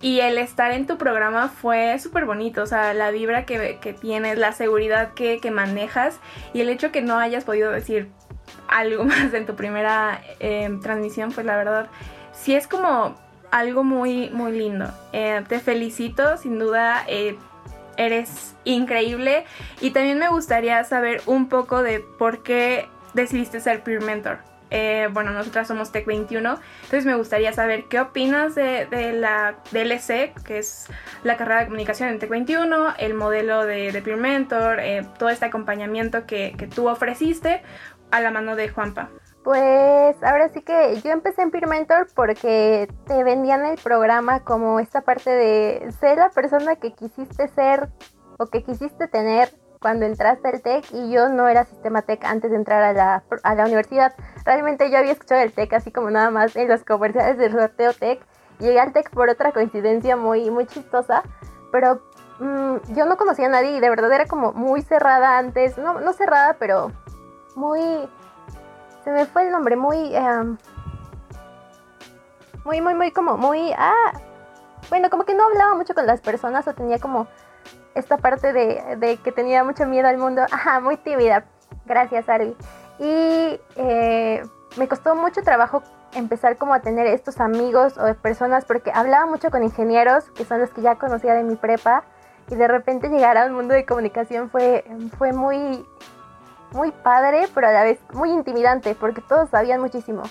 y 0.00 0.20
el 0.20 0.38
estar 0.38 0.72
en 0.72 0.86
tu 0.86 0.98
programa 0.98 1.48
fue 1.48 1.98
súper 2.00 2.24
bonito, 2.24 2.62
o 2.62 2.66
sea, 2.66 2.94
la 2.94 3.10
vibra 3.10 3.44
que, 3.44 3.96
tienes, 4.00 4.38
la 4.38 4.52
seguridad 4.52 5.12
que, 5.12 5.38
que, 5.40 5.50
manejas 5.50 6.18
y 6.52 6.62
el 6.62 6.70
hecho 6.70 6.90
que 6.90 7.02
no 7.02 7.18
hayas 7.18 7.44
podido 7.44 7.70
decir 7.70 8.08
algo 8.68 9.04
más 9.06 9.32
en 9.34 9.46
tu 9.46 9.54
primera 9.54 10.22
eh, 10.40 10.78
transmisión, 10.82 11.32
pues 11.32 11.46
la 11.46 11.56
verdad 11.56 11.88
sí 12.32 12.54
es 12.54 12.66
como 12.66 13.16
algo 13.50 13.84
muy, 13.84 14.30
muy 14.30 14.52
lindo. 14.52 14.86
Eh, 15.12 15.42
te 15.48 15.60
felicito, 15.60 16.36
sin 16.36 16.58
duda, 16.58 17.04
eh, 17.06 17.36
eres 17.96 18.54
increíble. 18.64 19.44
Y 19.80 19.90
también 19.90 20.18
me 20.18 20.28
gustaría 20.28 20.82
saber 20.84 21.22
un 21.26 21.48
poco 21.48 21.82
de 21.82 22.00
por 22.00 22.42
qué 22.42 22.88
decidiste 23.14 23.60
ser 23.60 23.82
peer 23.82 24.02
mentor. 24.02 24.38
Eh, 24.72 25.08
bueno, 25.12 25.32
nosotras 25.32 25.66
somos 25.66 25.90
Tech 25.90 26.06
21, 26.06 26.60
entonces 26.84 27.04
me 27.04 27.16
gustaría 27.16 27.52
saber 27.52 27.86
qué 27.86 27.98
opinas 27.98 28.54
de, 28.54 28.86
la 29.14 29.56
DLC, 29.72 30.32
que 30.44 30.58
es 30.58 30.86
la 31.24 31.36
carrera 31.36 31.62
de 31.62 31.66
comunicación 31.66 32.08
en 32.08 32.20
Tech 32.20 32.30
21, 32.30 32.94
el 32.98 33.14
modelo 33.14 33.66
de, 33.66 34.00
peer 34.04 34.16
mentor, 34.16 34.78
todo 35.18 35.28
este 35.28 35.46
acompañamiento 35.46 36.24
que, 36.24 36.54
que 36.56 36.68
tú 36.68 36.88
ofreciste 36.88 37.62
a 38.10 38.20
la 38.20 38.30
mano 38.30 38.56
de 38.56 38.68
Juanpa. 38.68 39.10
Pues 39.42 40.22
ahora 40.22 40.50
sí 40.50 40.60
que 40.60 41.00
yo 41.02 41.12
empecé 41.12 41.42
en 41.42 41.50
Peer 41.50 41.66
Mentor 41.66 42.08
porque 42.14 42.88
te 43.06 43.24
vendían 43.24 43.64
el 43.64 43.78
programa 43.78 44.40
como 44.40 44.80
esta 44.80 45.00
parte 45.00 45.30
de 45.30 45.90
ser 45.98 46.18
la 46.18 46.28
persona 46.28 46.76
que 46.76 46.92
quisiste 46.92 47.48
ser 47.48 47.88
o 48.38 48.46
que 48.46 48.62
quisiste 48.62 49.08
tener 49.08 49.50
cuando 49.80 50.04
entraste 50.04 50.46
al 50.46 50.60
TEC 50.60 50.92
y 50.92 51.10
yo 51.10 51.30
no 51.30 51.48
era 51.48 51.64
sistema 51.64 52.02
TEC 52.02 52.24
antes 52.24 52.50
de 52.50 52.58
entrar 52.58 52.82
a 52.82 52.92
la, 52.92 53.24
a 53.42 53.54
la 53.54 53.64
universidad. 53.64 54.14
Realmente 54.44 54.90
yo 54.90 54.98
había 54.98 55.12
escuchado 55.12 55.40
el 55.40 55.52
TEC 55.52 55.72
así 55.72 55.90
como 55.90 56.10
nada 56.10 56.30
más 56.30 56.54
en 56.54 56.68
los 56.68 56.84
comerciales 56.84 57.38
del 57.38 57.52
sorteo 57.52 57.94
TEC. 57.94 58.20
Llegué 58.58 58.78
al 58.78 58.92
TEC 58.92 59.08
por 59.10 59.30
otra 59.30 59.52
coincidencia 59.52 60.16
muy, 60.16 60.50
muy 60.50 60.66
chistosa, 60.66 61.22
pero 61.72 62.02
mm, 62.40 62.92
yo 62.94 63.06
no 63.06 63.16
conocía 63.16 63.46
a 63.46 63.50
nadie 63.50 63.70
y 63.70 63.80
de 63.80 63.88
verdad 63.88 64.12
era 64.12 64.26
como 64.26 64.52
muy 64.52 64.82
cerrada 64.82 65.38
antes, 65.38 65.78
no, 65.78 65.98
no 66.00 66.12
cerrada, 66.12 66.56
pero 66.58 66.92
muy 67.56 68.08
se 69.04 69.10
me 69.10 69.24
fue 69.26 69.46
el 69.46 69.52
nombre, 69.52 69.76
muy, 69.76 70.14
em, 70.14 70.58
muy, 72.64 72.80
muy, 72.80 72.94
muy 72.94 73.10
como, 73.10 73.36
muy, 73.36 73.72
ah, 73.76 74.12
bueno, 74.88 75.08
como 75.10 75.24
que 75.24 75.34
no 75.34 75.44
hablaba 75.44 75.74
mucho 75.74 75.94
con 75.94 76.06
las 76.06 76.20
personas 76.20 76.66
o 76.68 76.74
tenía 76.74 76.98
como 76.98 77.26
esta 77.94 78.18
parte 78.18 78.52
de, 78.52 78.96
de 78.98 79.16
que 79.16 79.32
tenía 79.32 79.64
mucho 79.64 79.86
miedo 79.86 80.08
al 80.08 80.18
mundo, 80.18 80.42
ajá, 80.50 80.80
muy 80.80 80.96
tímida, 80.96 81.44
gracias 81.86 82.28
Arby. 82.28 82.56
Y 82.98 83.60
eh, 83.76 84.42
me 84.76 84.88
costó 84.88 85.14
mucho 85.14 85.42
trabajo 85.42 85.82
empezar 86.14 86.56
como 86.56 86.74
a 86.74 86.80
tener 86.80 87.06
estos 87.06 87.40
amigos 87.40 87.96
o 87.96 88.14
personas 88.14 88.64
porque 88.64 88.90
hablaba 88.92 89.26
mucho 89.26 89.50
con 89.50 89.62
ingenieros, 89.62 90.30
que 90.32 90.44
son 90.44 90.60
los 90.60 90.70
que 90.70 90.82
ya 90.82 90.96
conocía 90.96 91.34
de 91.34 91.44
mi 91.44 91.56
prepa, 91.56 92.04
y 92.50 92.56
de 92.56 92.68
repente 92.68 93.08
llegar 93.08 93.38
al 93.38 93.52
mundo 93.52 93.74
de 93.74 93.86
comunicación 93.86 94.50
fue, 94.50 94.84
fue 95.16 95.32
muy 95.32 95.86
muy 96.72 96.92
padre, 96.92 97.48
pero 97.54 97.68
a 97.68 97.72
la 97.72 97.84
vez 97.84 97.98
muy 98.12 98.30
intimidante, 98.30 98.94
porque 98.94 99.20
todos 99.20 99.50
sabían 99.50 99.80
muchísimo 99.80 100.22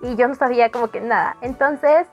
y 0.00 0.16
yo 0.16 0.28
no 0.28 0.34
sabía 0.34 0.70
como 0.70 0.88
que 0.88 1.00
nada. 1.00 1.36
Entonces, 1.40 2.06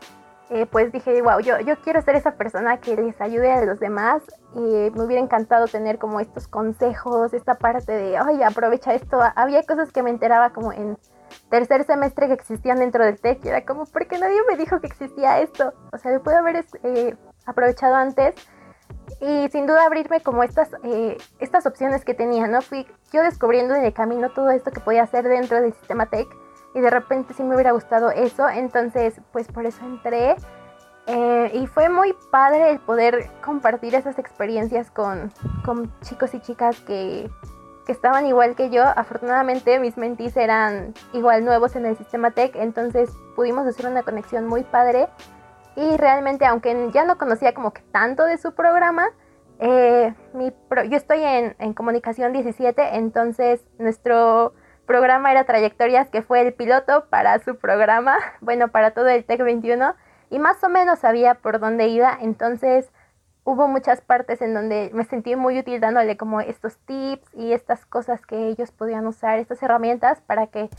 eh, 0.49 0.65
pues 0.67 0.91
dije, 0.91 1.21
wow, 1.21 1.39
yo, 1.39 1.59
yo 1.59 1.75
quiero 1.77 2.01
ser 2.01 2.15
esa 2.15 2.31
persona 2.31 2.77
que 2.77 2.95
les 2.95 3.19
ayude 3.19 3.51
a 3.51 3.65
los 3.65 3.79
demás 3.79 4.23
y 4.53 4.59
me 4.59 5.03
hubiera 5.03 5.21
encantado 5.21 5.67
tener 5.67 5.97
como 5.97 6.19
estos 6.19 6.47
consejos, 6.47 7.33
esta 7.33 7.55
parte 7.55 7.91
de, 7.91 8.19
oye, 8.21 8.43
aprovecha 8.43 8.93
esto. 8.93 9.19
Había 9.35 9.63
cosas 9.63 9.91
que 9.91 10.03
me 10.03 10.11
enteraba 10.11 10.51
como 10.51 10.71
en 10.71 10.97
tercer 11.49 11.83
semestre 11.85 12.27
que 12.27 12.33
existían 12.33 12.79
dentro 12.79 13.03
del 13.03 13.19
TEC 13.19 13.43
y 13.45 13.49
era 13.49 13.65
como, 13.65 13.85
¿por 13.85 14.07
qué 14.07 14.19
nadie 14.19 14.39
me 14.47 14.55
dijo 14.55 14.79
que 14.79 14.87
existía 14.87 15.39
esto? 15.39 15.73
O 15.91 15.97
sea, 15.97 16.11
lo 16.11 16.21
puedo 16.21 16.37
haber 16.37 16.63
eh, 16.83 17.15
aprovechado 17.45 17.95
antes 17.95 18.35
y 19.21 19.49
sin 19.49 19.65
duda 19.65 19.85
abrirme 19.85 20.21
como 20.21 20.43
estas, 20.43 20.69
eh, 20.83 21.17
estas 21.39 21.65
opciones 21.65 22.03
que 22.03 22.13
tenía, 22.13 22.47
¿no? 22.47 22.61
Fui 22.61 22.85
yo 23.11 23.21
descubriendo 23.23 23.75
en 23.75 23.85
el 23.85 23.93
camino 23.93 24.29
todo 24.29 24.51
esto 24.51 24.71
que 24.71 24.79
podía 24.79 25.03
hacer 25.03 25.27
dentro 25.27 25.61
del 25.61 25.73
sistema 25.73 26.07
TEC 26.07 26.27
y 26.73 26.81
de 26.81 26.89
repente 26.89 27.33
sí 27.33 27.43
me 27.43 27.55
hubiera 27.55 27.71
gustado 27.71 28.11
eso, 28.11 28.49
entonces 28.49 29.21
pues 29.31 29.47
por 29.47 29.65
eso 29.65 29.85
entré 29.85 30.35
eh, 31.07 31.51
y 31.53 31.67
fue 31.67 31.87
muy 31.89 32.15
padre 32.31 32.71
el 32.71 32.79
poder 32.79 33.29
compartir 33.43 33.95
esas 33.95 34.17
experiencias 34.17 34.89
con, 34.91 35.31
con 35.63 35.91
chicos 36.01 36.33
y 36.33 36.39
chicas 36.39 36.79
que, 36.81 37.29
que, 37.85 37.91
estaban 37.91 38.25
igual 38.25 38.55
que 38.55 38.71
yo. 38.71 38.83
Afortunadamente 38.83 39.79
mis 39.79 39.97
mentis 39.97 40.35
eran 40.35 40.95
igual 41.13 41.45
nuevos 41.45 41.75
en 41.75 41.85
el 41.85 41.95
sistema 41.95 42.31
tech, 42.31 42.55
entonces 42.55 43.11
pudimos 43.35 43.67
hacer 43.67 43.85
una 43.85 44.01
conexión 44.01 44.47
muy 44.47 44.63
padre 44.63 45.07
y 45.75 45.97
realmente 45.97 46.45
aunque 46.45 46.89
ya 46.93 47.05
no 47.05 47.17
conocía 47.17 47.53
como 47.53 47.73
que 47.73 47.81
tanto 47.91 48.25
de 48.25 48.37
su 48.37 48.53
programa, 48.53 49.09
eh, 49.59 50.13
mi 50.33 50.53
yo 50.89 50.97
estoy 50.97 51.23
en, 51.23 51.55
en 51.59 51.73
comunicación 51.73 52.33
17, 52.33 52.95
entonces 52.97 53.65
nuestro 53.77 54.53
programa 54.85 55.31
era 55.31 55.45
Trayectorias, 55.45 56.09
que 56.09 56.21
fue 56.21 56.41
el 56.41 56.53
piloto 56.53 57.05
para 57.09 57.39
su 57.39 57.57
programa, 57.57 58.17
bueno, 58.41 58.69
para 58.69 58.91
todo 58.91 59.07
el 59.07 59.25
TEC 59.25 59.43
21, 59.43 59.95
y 60.29 60.39
más 60.39 60.63
o 60.63 60.69
menos 60.69 60.99
sabía 60.99 61.35
por 61.35 61.59
dónde 61.59 61.87
iba, 61.87 62.17
entonces 62.21 62.91
hubo 63.43 63.67
muchas 63.67 64.01
partes 64.01 64.41
en 64.41 64.53
donde 64.53 64.89
me 64.93 65.03
sentí 65.03 65.35
muy 65.35 65.59
útil 65.59 65.79
dándole 65.79 66.17
como 66.17 66.41
estos 66.41 66.77
tips 66.79 67.33
y 67.35 67.53
estas 67.53 67.85
cosas 67.85 68.25
que 68.25 68.47
ellos 68.47 68.71
podían 68.71 69.05
usar, 69.05 69.37
estas 69.37 69.61
herramientas 69.61 70.21
para 70.21 70.47
que 70.47 70.69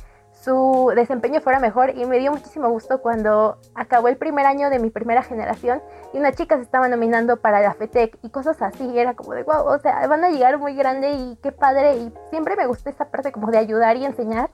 su 0.46 0.92
desempeño 0.94 1.40
fuera 1.40 1.58
mejor 1.58 1.90
y 1.96 2.06
me 2.06 2.20
dio 2.20 2.30
muchísimo 2.30 2.70
gusto 2.70 3.02
cuando 3.02 3.58
acabó 3.74 4.06
el 4.06 4.16
primer 4.16 4.46
año 4.46 4.70
de 4.70 4.78
mi 4.78 4.90
primera 4.90 5.24
generación 5.24 5.82
y 6.14 6.18
una 6.18 6.30
chica 6.32 6.54
se 6.54 6.62
estaba 6.62 6.86
nominando 6.86 7.38
para 7.38 7.60
la 7.60 7.74
FETEC 7.74 8.16
y 8.22 8.30
cosas 8.30 8.62
así, 8.62 8.96
era 8.96 9.14
como 9.14 9.32
de 9.32 9.42
wow, 9.42 9.66
o 9.66 9.78
sea, 9.80 10.06
van 10.06 10.22
a 10.22 10.30
llegar 10.30 10.56
muy 10.58 10.76
grande 10.76 11.10
y 11.10 11.36
qué 11.42 11.50
padre 11.50 11.96
y 11.96 12.12
siempre 12.30 12.54
me 12.54 12.68
gustó 12.68 12.90
esa 12.90 13.06
parte 13.06 13.32
como 13.32 13.50
de 13.50 13.58
ayudar 13.58 13.96
y 13.96 14.04
enseñar. 14.04 14.50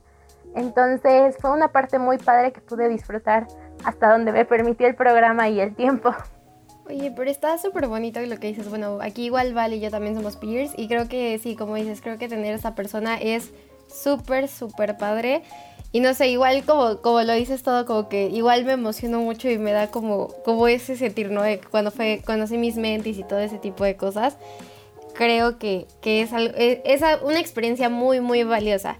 Entonces 0.55 1.37
fue 1.39 1.51
una 1.51 1.69
parte 1.69 1.99
muy 1.99 2.17
padre 2.17 2.53
que 2.53 2.63
pude 2.63 2.89
disfrutar 2.89 3.47
hasta 3.85 4.11
donde 4.13 4.33
me 4.33 4.47
permitió 4.47 4.87
el 4.87 4.95
programa 4.95 5.51
y 5.51 5.61
el 5.61 5.75
tiempo. 5.75 6.15
Oye, 6.87 7.13
pero 7.15 7.31
está 7.31 7.59
súper 7.59 7.87
bonito 7.87 8.19
lo 8.21 8.39
que 8.39 8.47
dices. 8.47 8.71
Bueno, 8.71 8.99
aquí 9.03 9.27
igual 9.27 9.53
Val 9.53 9.75
y 9.75 9.81
yo 9.81 9.91
también 9.91 10.15
somos 10.15 10.37
peers 10.37 10.73
y 10.75 10.89
creo 10.89 11.07
que 11.07 11.39
sí, 11.39 11.55
como 11.55 11.75
dices, 11.75 12.01
creo 12.01 12.17
que 12.17 12.29
tener 12.29 12.55
esa 12.55 12.75
persona 12.75 13.19
es 13.21 13.53
súper, 13.93 14.49
súper 14.49 14.97
padre. 14.97 15.43
Y 15.93 16.01
no 16.01 16.15
sé, 16.15 16.29
igual 16.29 16.65
como, 16.65 17.03
como 17.03 17.21
lo 17.21 17.35
dices 17.35 17.63
todo, 17.63 17.85
como 17.85 18.09
que 18.09 18.29
igual 18.29 18.65
me 18.65 18.73
emociono 18.73 19.21
mucho 19.21 19.51
y 19.51 19.59
me 19.59 19.73
da 19.73 19.91
como, 19.91 20.29
como 20.43 20.67
ese 20.67 20.97
sentir, 20.97 21.31
¿no? 21.31 21.43
De 21.43 21.61
cuando 21.71 21.91
fue, 21.91 22.23
conocí 22.25 22.57
mis 22.57 22.77
mentis 22.77 23.19
y 23.19 23.25
todo 23.25 23.41
ese 23.41 23.59
tipo 23.59 23.85
de 23.85 23.95
cosas. 23.97 24.39
Creo 25.15 25.59
que, 25.59 25.87
que 26.01 26.23
es, 26.23 26.33
algo, 26.33 26.55
e, 26.57 26.81
es, 26.87 27.03
una 27.23 27.39
experiencia 27.39 27.91
muy, 27.91 28.21
muy 28.21 28.43
valiosa. 28.43 28.97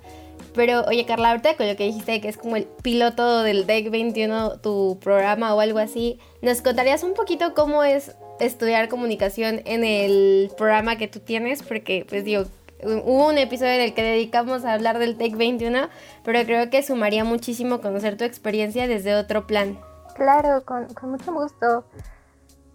Pero, 0.55 0.85
oye, 0.85 1.07
Carla, 1.07 1.31
ahorita 1.31 1.57
con 1.57 1.67
lo 1.67 1.77
que 1.77 1.85
dijiste, 1.85 2.21
que 2.21 2.29
es 2.29 2.37
como 2.37 2.57
el 2.57 2.65
piloto 2.83 3.43
del 3.43 3.65
DEC 3.67 3.91
21, 3.91 4.59
tu 4.59 4.99
programa 5.01 5.55
o 5.55 5.61
algo 5.61 5.79
así, 5.79 6.19
¿nos 6.43 6.61
contarías 6.61 7.05
un 7.05 7.15
poquito 7.15 7.55
cómo 7.55 7.85
es 7.85 8.13
estudiar 8.39 8.91
comunicación 8.91 9.63
en 9.65 9.83
el 9.83 10.51
programa 10.59 10.99
que 10.99 11.09
tú 11.09 11.21
tienes? 11.21 11.63
Porque, 11.63 12.05
pues 12.07 12.25
digo, 12.25 12.45
hubo 12.83 13.29
un 13.29 13.39
episodio 13.39 13.73
en 13.73 13.81
el 13.83 13.95
que 13.95 14.03
dedicamos 14.03 14.65
a 14.65 14.73
hablar 14.73 14.99
del 14.99 15.17
Tech 15.17 15.37
21, 15.37 15.89
pero 16.25 16.45
creo 16.45 16.71
que 16.71 16.83
sumaría 16.83 17.25
muchísimo 17.25 17.81
conocer 17.81 18.17
tu 18.17 18.25
experiencia 18.25 18.87
desde 18.87 19.15
otro 19.15 19.47
plan. 19.47 19.79
Claro, 20.15 20.65
con, 20.65 20.87
mucho 21.03 21.33
gusto. 21.33 21.85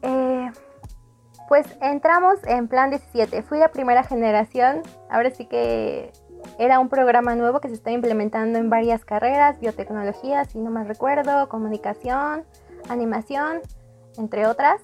Eh, 0.02 0.52
pues 1.48 1.66
entramos 1.82 2.40
en 2.46 2.68
Plan 2.68 2.90
17. 2.90 3.44
Fui 3.44 3.58
la 3.58 3.70
primera 3.70 4.04
generación. 4.04 4.82
Ahora 5.10 5.30
sí 5.32 5.46
que 5.46 6.12
era 6.60 6.80
un 6.80 6.90
programa 6.90 7.36
nuevo 7.36 7.60
que 7.60 7.68
se 7.68 7.76
está 7.76 7.92
implementando 7.92 8.60
en 8.60 8.70
varias 8.70 9.06
carreras, 9.06 9.60
biotecnología, 9.60 10.46
si 10.46 10.60
no 10.60 10.72
mal 10.72 10.88
recuerdo, 10.88 11.48
comunicación, 11.50 12.44
animación, 12.90 13.62
entre 14.18 14.48
otras. 14.48 14.82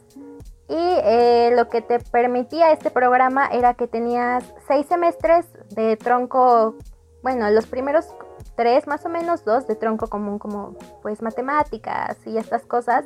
Y 0.70 0.76
eh, 0.78 1.52
lo 1.56 1.70
que 1.70 1.82
te 1.82 2.00
permitía 2.00 2.72
este 2.72 2.90
programa 2.90 3.48
era 3.48 3.74
que 3.74 3.88
tenías 3.88 4.54
seis 4.68 4.86
semestres 4.88 5.46
de 5.76 5.98
tronco, 5.98 6.76
bueno, 7.22 7.50
los 7.50 7.68
primeros 7.68 8.14
tres 8.56 8.88
más 8.88 9.06
o 9.06 9.10
menos, 9.10 9.44
dos 9.44 9.68
de 9.68 9.76
tronco 9.76 10.08
común 10.08 10.40
como 10.40 10.76
pues 11.02 11.22
matemáticas 11.22 12.18
y 12.26 12.38
estas 12.38 12.66
cosas. 12.66 13.06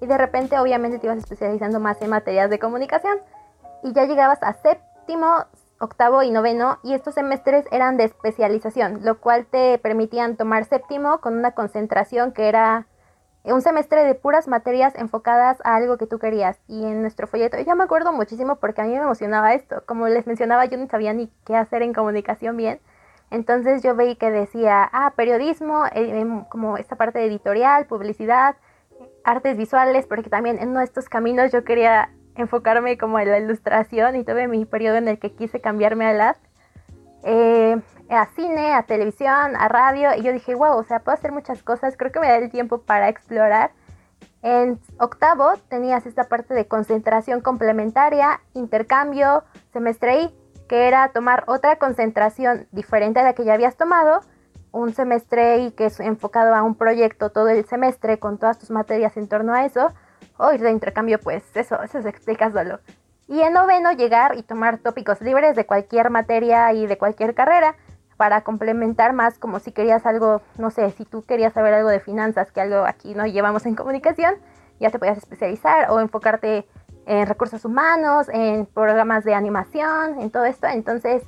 Y 0.00 0.06
de 0.06 0.18
repente 0.18 0.58
obviamente 0.58 0.98
te 0.98 1.06
ibas 1.06 1.18
especializando 1.18 1.78
más 1.80 2.00
en 2.02 2.10
materias 2.10 2.50
de 2.50 2.58
comunicación. 2.58 3.18
Y 3.82 3.92
ya 3.92 4.06
llegabas 4.06 4.42
a 4.42 4.54
séptimo, 4.54 5.44
octavo 5.78 6.22
y 6.22 6.30
noveno 6.30 6.78
y 6.82 6.94
estos 6.94 7.14
semestres 7.14 7.66
eran 7.70 7.96
de 7.96 8.04
especialización, 8.04 9.04
lo 9.04 9.20
cual 9.20 9.46
te 9.46 9.78
permitían 9.78 10.36
tomar 10.36 10.64
séptimo 10.64 11.20
con 11.20 11.36
una 11.36 11.52
concentración 11.52 12.32
que 12.32 12.48
era 12.48 12.86
un 13.52 13.60
semestre 13.60 14.04
de 14.04 14.14
puras 14.14 14.48
materias 14.48 14.94
enfocadas 14.96 15.58
a 15.64 15.76
algo 15.76 15.98
que 15.98 16.06
tú 16.06 16.18
querías. 16.18 16.58
Y 16.66 16.84
en 16.84 17.02
nuestro 17.02 17.26
folleto, 17.26 17.58
yo 17.60 17.76
me 17.76 17.84
acuerdo 17.84 18.12
muchísimo 18.12 18.56
porque 18.56 18.80
a 18.80 18.84
mí 18.84 18.90
me 18.90 19.02
emocionaba 19.02 19.54
esto. 19.54 19.82
Como 19.86 20.08
les 20.08 20.26
mencionaba, 20.26 20.64
yo 20.64 20.78
no 20.78 20.86
sabía 20.88 21.12
ni 21.12 21.30
qué 21.44 21.54
hacer 21.56 21.82
en 21.82 21.92
comunicación 21.92 22.56
bien. 22.56 22.80
Entonces 23.30 23.82
yo 23.82 23.94
veí 23.94 24.16
que 24.16 24.30
decía, 24.30 24.88
ah, 24.92 25.12
periodismo, 25.16 25.86
eh, 25.86 26.20
em, 26.20 26.44
como 26.44 26.78
esta 26.78 26.96
parte 26.96 27.24
editorial, 27.24 27.86
publicidad, 27.86 28.56
artes 29.24 29.56
visuales, 29.56 30.06
porque 30.06 30.30
también 30.30 30.58
en 30.58 30.76
estos 30.78 31.08
caminos 31.08 31.52
yo 31.52 31.64
quería 31.64 32.10
enfocarme 32.36 32.98
como 32.98 33.18
en 33.18 33.30
la 33.30 33.38
ilustración 33.38 34.16
y 34.16 34.24
tuve 34.24 34.48
mi 34.48 34.64
periodo 34.64 34.96
en 34.96 35.08
el 35.08 35.18
que 35.18 35.32
quise 35.32 35.60
cambiarme 35.60 36.06
a 36.06 36.12
la 36.12 36.36
eh, 37.24 37.80
a 38.08 38.26
cine, 38.34 38.74
a 38.74 38.82
televisión, 38.82 39.56
a 39.56 39.68
radio, 39.68 40.10
y 40.16 40.22
yo 40.22 40.32
dije, 40.32 40.54
wow, 40.54 40.76
o 40.76 40.84
sea, 40.84 41.00
puedo 41.00 41.16
hacer 41.16 41.32
muchas 41.32 41.62
cosas, 41.62 41.96
creo 41.96 42.12
que 42.12 42.20
me 42.20 42.28
da 42.28 42.36
el 42.36 42.50
tiempo 42.50 42.82
para 42.82 43.08
explorar. 43.08 43.72
En 44.42 44.78
octavo 44.98 45.54
tenías 45.68 46.04
esta 46.04 46.24
parte 46.24 46.52
de 46.52 46.68
concentración 46.68 47.40
complementaria, 47.40 48.40
intercambio, 48.52 49.44
semestre 49.72 50.22
I, 50.22 50.34
que 50.68 50.86
era 50.86 51.08
tomar 51.08 51.44
otra 51.46 51.76
concentración 51.76 52.66
diferente 52.70 53.20
a 53.20 53.22
la 53.22 53.32
que 53.32 53.44
ya 53.44 53.54
habías 53.54 53.76
tomado, 53.76 54.20
un 54.70 54.92
semestre 54.92 55.58
I 55.58 55.70
que 55.72 55.86
es 55.86 55.98
enfocado 56.00 56.54
a 56.54 56.62
un 56.62 56.74
proyecto 56.74 57.30
todo 57.30 57.48
el 57.48 57.64
semestre 57.64 58.18
con 58.18 58.38
todas 58.38 58.58
tus 58.58 58.70
materias 58.70 59.16
en 59.16 59.28
torno 59.28 59.54
a 59.54 59.64
eso, 59.64 59.92
o 60.36 60.52
ir 60.52 60.60
de 60.60 60.72
intercambio, 60.72 61.18
pues 61.20 61.44
eso, 61.56 61.82
eso 61.82 62.02
se 62.02 62.08
explica 62.08 62.50
solo. 62.50 62.80
Y 63.28 63.40
en 63.40 63.54
noveno 63.54 63.92
llegar 63.92 64.36
y 64.36 64.42
tomar 64.42 64.78
tópicos 64.78 65.22
libres 65.22 65.56
de 65.56 65.64
cualquier 65.64 66.10
materia 66.10 66.72
y 66.74 66.86
de 66.86 66.98
cualquier 66.98 67.34
carrera 67.34 67.76
para 68.16 68.42
complementar 68.42 69.12
más 69.12 69.38
como 69.38 69.58
si 69.58 69.72
querías 69.72 70.06
algo, 70.06 70.42
no 70.58 70.70
sé, 70.70 70.90
si 70.92 71.04
tú 71.04 71.24
querías 71.24 71.52
saber 71.52 71.74
algo 71.74 71.88
de 71.88 72.00
finanzas, 72.00 72.52
que 72.52 72.60
algo 72.60 72.84
aquí 72.84 73.14
no 73.14 73.26
llevamos 73.26 73.66
en 73.66 73.74
comunicación, 73.74 74.34
ya 74.80 74.90
te 74.90 74.98
podías 74.98 75.18
especializar 75.18 75.90
o 75.90 76.00
enfocarte 76.00 76.66
en 77.06 77.26
recursos 77.26 77.64
humanos, 77.64 78.28
en 78.32 78.66
programas 78.66 79.24
de 79.24 79.34
animación, 79.34 80.20
en 80.20 80.30
todo 80.30 80.44
esto. 80.44 80.66
Entonces, 80.68 81.22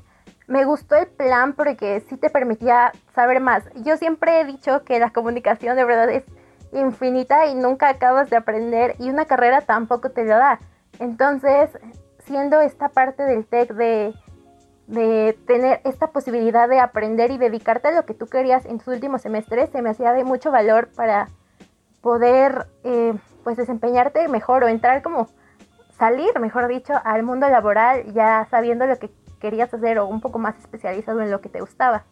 me 0.46 0.64
gustó 0.64 0.96
el 0.96 1.06
plan 1.06 1.54
porque 1.54 2.00
sí 2.08 2.16
te 2.16 2.30
permitía 2.30 2.92
saber 3.14 3.40
más. 3.40 3.64
Yo 3.74 3.96
siempre 3.96 4.40
he 4.40 4.44
dicho 4.44 4.84
que 4.84 4.98
la 4.98 5.10
comunicación 5.10 5.76
de 5.76 5.84
verdad 5.84 6.08
es 6.10 6.24
infinita 6.72 7.46
y 7.46 7.54
nunca 7.54 7.88
acabas 7.88 8.30
de 8.30 8.36
aprender 8.36 8.94
y 8.98 9.10
una 9.10 9.24
carrera 9.24 9.60
tampoco 9.62 10.10
te 10.10 10.24
lo 10.24 10.36
da. 10.36 10.60
Entonces, 10.98 11.70
siendo 12.24 12.60
esta 12.60 12.88
parte 12.88 13.22
del 13.24 13.46
TEC 13.46 13.72
de 13.74 14.14
de 14.86 15.36
tener 15.46 15.80
esta 15.84 16.08
posibilidad 16.08 16.68
de 16.68 16.78
aprender 16.78 17.30
y 17.30 17.38
dedicarte 17.38 17.88
a 17.88 17.92
lo 17.92 18.06
que 18.06 18.14
tú 18.14 18.26
querías 18.26 18.64
en 18.66 18.78
tus 18.78 18.88
últimos 18.88 19.22
semestres 19.22 19.70
se 19.70 19.82
me 19.82 19.90
hacía 19.90 20.12
de 20.12 20.24
mucho 20.24 20.50
valor 20.50 20.88
para 20.94 21.28
poder 22.00 22.66
eh, 22.84 23.14
pues 23.42 23.56
desempeñarte 23.56 24.28
mejor 24.28 24.62
o 24.62 24.68
entrar 24.68 25.02
como 25.02 25.28
salir, 25.98 26.38
mejor 26.38 26.68
dicho, 26.68 26.92
al 27.04 27.22
mundo 27.22 27.48
laboral 27.48 28.12
ya 28.12 28.46
sabiendo 28.50 28.86
lo 28.86 28.98
que 28.98 29.10
querías 29.40 29.72
hacer 29.74 29.98
o 29.98 30.06
un 30.06 30.20
poco 30.20 30.38
más 30.38 30.56
especializado 30.58 31.20
en 31.20 31.30
lo 31.30 31.40
que 31.40 31.48
te 31.48 31.60
gustaba. 31.60 32.04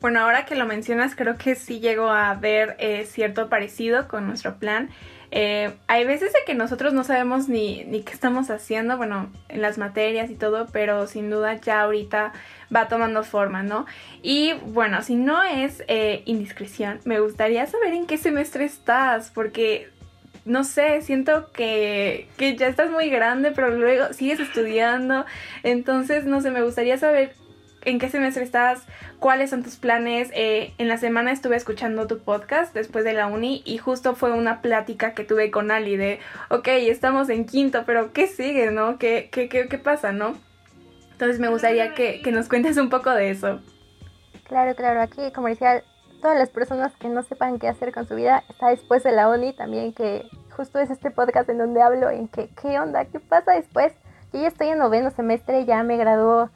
Bueno, 0.00 0.20
ahora 0.20 0.46
que 0.46 0.54
lo 0.54 0.64
mencionas, 0.64 1.14
creo 1.14 1.36
que 1.36 1.54
sí 1.54 1.78
llego 1.78 2.08
a 2.08 2.32
ver 2.34 2.74
eh, 2.78 3.04
cierto 3.04 3.50
parecido 3.50 4.08
con 4.08 4.26
nuestro 4.26 4.58
plan. 4.58 4.88
Eh, 5.32 5.72
hay 5.86 6.04
veces 6.04 6.32
de 6.32 6.40
que 6.44 6.54
nosotros 6.54 6.92
no 6.92 7.04
sabemos 7.04 7.48
ni, 7.48 7.84
ni 7.84 8.02
qué 8.02 8.12
estamos 8.12 8.50
haciendo, 8.50 8.96
bueno, 8.96 9.30
en 9.48 9.62
las 9.62 9.78
materias 9.78 10.28
y 10.30 10.34
todo, 10.34 10.66
pero 10.72 11.06
sin 11.06 11.30
duda 11.30 11.54
ya 11.54 11.82
ahorita 11.82 12.32
va 12.74 12.88
tomando 12.88 13.22
forma, 13.22 13.62
¿no? 13.62 13.86
Y 14.22 14.54
bueno, 14.66 15.02
si 15.02 15.14
no 15.14 15.42
es 15.44 15.84
eh, 15.86 16.22
indiscreción, 16.26 17.00
me 17.04 17.20
gustaría 17.20 17.66
saber 17.66 17.94
en 17.94 18.06
qué 18.06 18.18
semestre 18.18 18.64
estás, 18.64 19.30
porque 19.30 19.88
no 20.44 20.64
sé, 20.64 21.00
siento 21.02 21.52
que, 21.52 22.26
que, 22.36 22.56
ya 22.56 22.66
estás 22.66 22.90
muy 22.90 23.08
grande, 23.10 23.52
pero 23.52 23.70
luego 23.70 24.12
sigues 24.12 24.40
estudiando. 24.40 25.26
Entonces, 25.62 26.24
no 26.24 26.40
sé, 26.40 26.50
me 26.50 26.62
gustaría 26.62 26.96
saber 26.98 27.34
en 27.82 27.98
qué 27.98 28.08
semestre 28.08 28.42
estás, 28.42 28.82
cuáles 29.18 29.50
son 29.50 29.62
tus 29.62 29.76
planes. 29.76 30.30
Eh, 30.34 30.72
en 30.78 30.88
la 30.88 30.96
semana 30.96 31.32
estuve 31.32 31.56
escuchando 31.56 32.06
tu 32.06 32.18
podcast 32.18 32.74
después 32.74 33.04
de 33.04 33.12
la 33.12 33.26
uni 33.26 33.62
y 33.64 33.78
justo 33.78 34.14
fue 34.14 34.32
una 34.32 34.60
plática 34.60 35.14
que 35.14 35.24
tuve 35.24 35.50
con 35.50 35.70
Ali 35.70 35.96
de, 35.96 36.20
ok, 36.50 36.68
estamos 36.68 37.28
en 37.28 37.46
quinto, 37.46 37.84
pero 37.86 38.12
¿qué 38.12 38.26
sigue, 38.26 38.70
no? 38.70 38.98
¿Qué, 38.98 39.28
qué, 39.32 39.48
qué, 39.48 39.68
qué 39.68 39.78
pasa, 39.78 40.12
no? 40.12 40.34
Entonces 41.12 41.38
me 41.38 41.48
gustaría 41.48 41.94
que, 41.94 42.22
que 42.22 42.32
nos 42.32 42.48
cuentes 42.48 42.76
un 42.76 42.88
poco 42.88 43.10
de 43.10 43.30
eso. 43.30 43.60
Claro, 44.44 44.74
claro, 44.74 45.00
aquí 45.00 45.30
comercial, 45.32 45.84
todas 46.20 46.38
las 46.38 46.50
personas 46.50 46.94
que 46.96 47.08
no 47.08 47.22
sepan 47.22 47.58
qué 47.58 47.68
hacer 47.68 47.92
con 47.92 48.06
su 48.06 48.14
vida, 48.14 48.42
está 48.48 48.70
después 48.70 49.02
de 49.02 49.12
la 49.12 49.28
uni 49.28 49.52
también, 49.52 49.92
que 49.92 50.26
justo 50.50 50.78
es 50.78 50.90
este 50.90 51.10
podcast 51.10 51.48
en 51.48 51.58
donde 51.58 51.82
hablo 51.82 52.10
en 52.10 52.28
que, 52.28 52.48
¿qué 52.60 52.78
onda? 52.78 53.04
¿Qué 53.04 53.20
pasa 53.20 53.52
después? 53.52 53.92
Yo 54.32 54.40
ya 54.40 54.48
estoy 54.48 54.68
en 54.68 54.78
noveno 54.78 55.10
semestre, 55.10 55.64
ya 55.64 55.82
me 55.82 55.96
graduó 55.96 56.50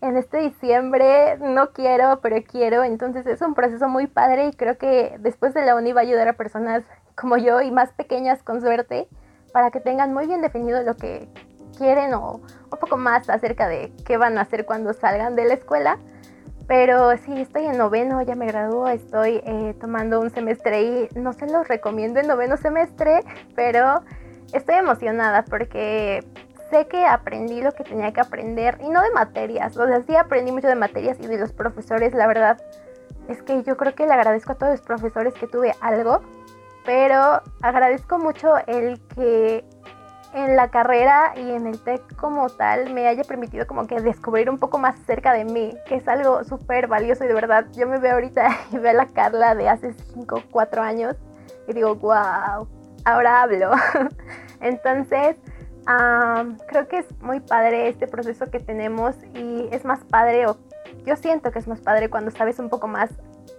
en 0.00 0.16
este 0.16 0.38
diciembre, 0.38 1.38
no 1.38 1.72
quiero, 1.72 2.20
pero 2.20 2.36
quiero, 2.42 2.84
entonces 2.84 3.26
es 3.26 3.42
un 3.42 3.54
proceso 3.54 3.88
muy 3.88 4.06
padre 4.06 4.46
y 4.46 4.52
creo 4.52 4.78
que 4.78 5.16
después 5.18 5.54
de 5.54 5.64
la 5.64 5.74
uni 5.74 5.92
va 5.92 6.02
a 6.02 6.04
ayudar 6.04 6.28
a 6.28 6.34
personas 6.34 6.84
como 7.16 7.36
yo 7.36 7.60
y 7.60 7.70
más 7.70 7.92
pequeñas 7.92 8.42
con 8.42 8.60
suerte 8.60 9.08
para 9.52 9.70
que 9.70 9.80
tengan 9.80 10.14
muy 10.14 10.26
bien 10.26 10.40
definido 10.40 10.82
lo 10.82 10.94
que 10.96 11.28
quieren 11.76 12.14
o 12.14 12.34
un 12.70 12.78
poco 12.78 12.96
más 12.96 13.28
acerca 13.28 13.66
de 13.68 13.92
qué 14.04 14.16
van 14.16 14.38
a 14.38 14.42
hacer 14.42 14.66
cuando 14.66 14.92
salgan 14.92 15.34
de 15.34 15.46
la 15.46 15.54
escuela. 15.54 15.98
Pero 16.68 17.16
sí, 17.16 17.40
estoy 17.40 17.64
en 17.64 17.78
noveno, 17.78 18.20
ya 18.22 18.34
me 18.34 18.46
graduó, 18.46 18.88
estoy 18.88 19.40
eh, 19.44 19.74
tomando 19.80 20.20
un 20.20 20.30
semestre 20.30 20.82
y 20.82 21.08
no 21.18 21.32
se 21.32 21.46
los 21.46 21.66
recomiendo 21.66 22.20
el 22.20 22.28
noveno 22.28 22.58
semestre, 22.58 23.20
pero 23.56 24.02
estoy 24.52 24.74
emocionada 24.74 25.44
porque 25.44 26.22
sé 26.70 26.86
que 26.86 27.04
aprendí 27.06 27.60
lo 27.60 27.72
que 27.72 27.84
tenía 27.84 28.12
que 28.12 28.20
aprender 28.20 28.78
y 28.80 28.88
no 28.88 29.02
de 29.02 29.10
materias, 29.10 29.76
o 29.76 29.86
sea, 29.86 30.02
sí 30.02 30.16
aprendí 30.16 30.52
mucho 30.52 30.68
de 30.68 30.74
materias 30.74 31.18
y 31.20 31.26
de 31.26 31.38
los 31.38 31.52
profesores, 31.52 32.14
la 32.14 32.26
verdad 32.26 32.60
es 33.28 33.42
que 33.42 33.62
yo 33.62 33.76
creo 33.76 33.94
que 33.94 34.06
le 34.06 34.12
agradezco 34.12 34.52
a 34.52 34.54
todos 34.54 34.72
los 34.72 34.80
profesores 34.80 35.34
que 35.34 35.46
tuve 35.46 35.74
algo, 35.80 36.20
pero 36.84 37.42
agradezco 37.62 38.18
mucho 38.18 38.56
el 38.66 39.00
que 39.14 39.64
en 40.34 40.56
la 40.56 40.70
carrera 40.70 41.32
y 41.36 41.50
en 41.50 41.66
el 41.66 41.80
TEC 41.80 42.16
como 42.16 42.48
tal 42.50 42.92
me 42.92 43.06
haya 43.08 43.24
permitido 43.24 43.66
como 43.66 43.86
que 43.86 44.00
descubrir 44.00 44.50
un 44.50 44.58
poco 44.58 44.78
más 44.78 44.98
cerca 45.06 45.32
de 45.32 45.44
mí, 45.44 45.74
que 45.86 45.96
es 45.96 46.08
algo 46.08 46.44
súper 46.44 46.86
valioso 46.86 47.24
y 47.24 47.28
de 47.28 47.34
verdad 47.34 47.66
yo 47.72 47.86
me 47.86 47.98
veo 47.98 48.14
ahorita 48.14 48.48
y 48.72 48.78
veo 48.78 48.90
a 48.90 48.94
la 48.94 49.06
Carla 49.06 49.54
de 49.54 49.68
hace 49.68 49.92
5, 49.92 50.44
4 50.50 50.82
años 50.82 51.16
y 51.66 51.72
digo, 51.72 51.94
wow, 51.96 52.68
ahora 53.04 53.42
hablo. 53.42 53.72
Entonces, 54.60 55.36
creo 56.66 56.86
que 56.88 56.98
es 56.98 57.22
muy 57.22 57.40
padre 57.40 57.88
este 57.88 58.06
proceso 58.06 58.50
que 58.50 58.60
tenemos 58.60 59.16
y 59.34 59.68
es 59.72 59.84
más 59.84 60.04
padre, 60.04 60.46
o 60.46 60.58
yo 61.06 61.16
siento 61.16 61.50
que 61.50 61.58
es 61.58 61.68
más 61.68 61.80
padre 61.80 62.10
cuando 62.10 62.30
sabes 62.30 62.58
un 62.58 62.68
poco 62.68 62.88
más 62.88 63.10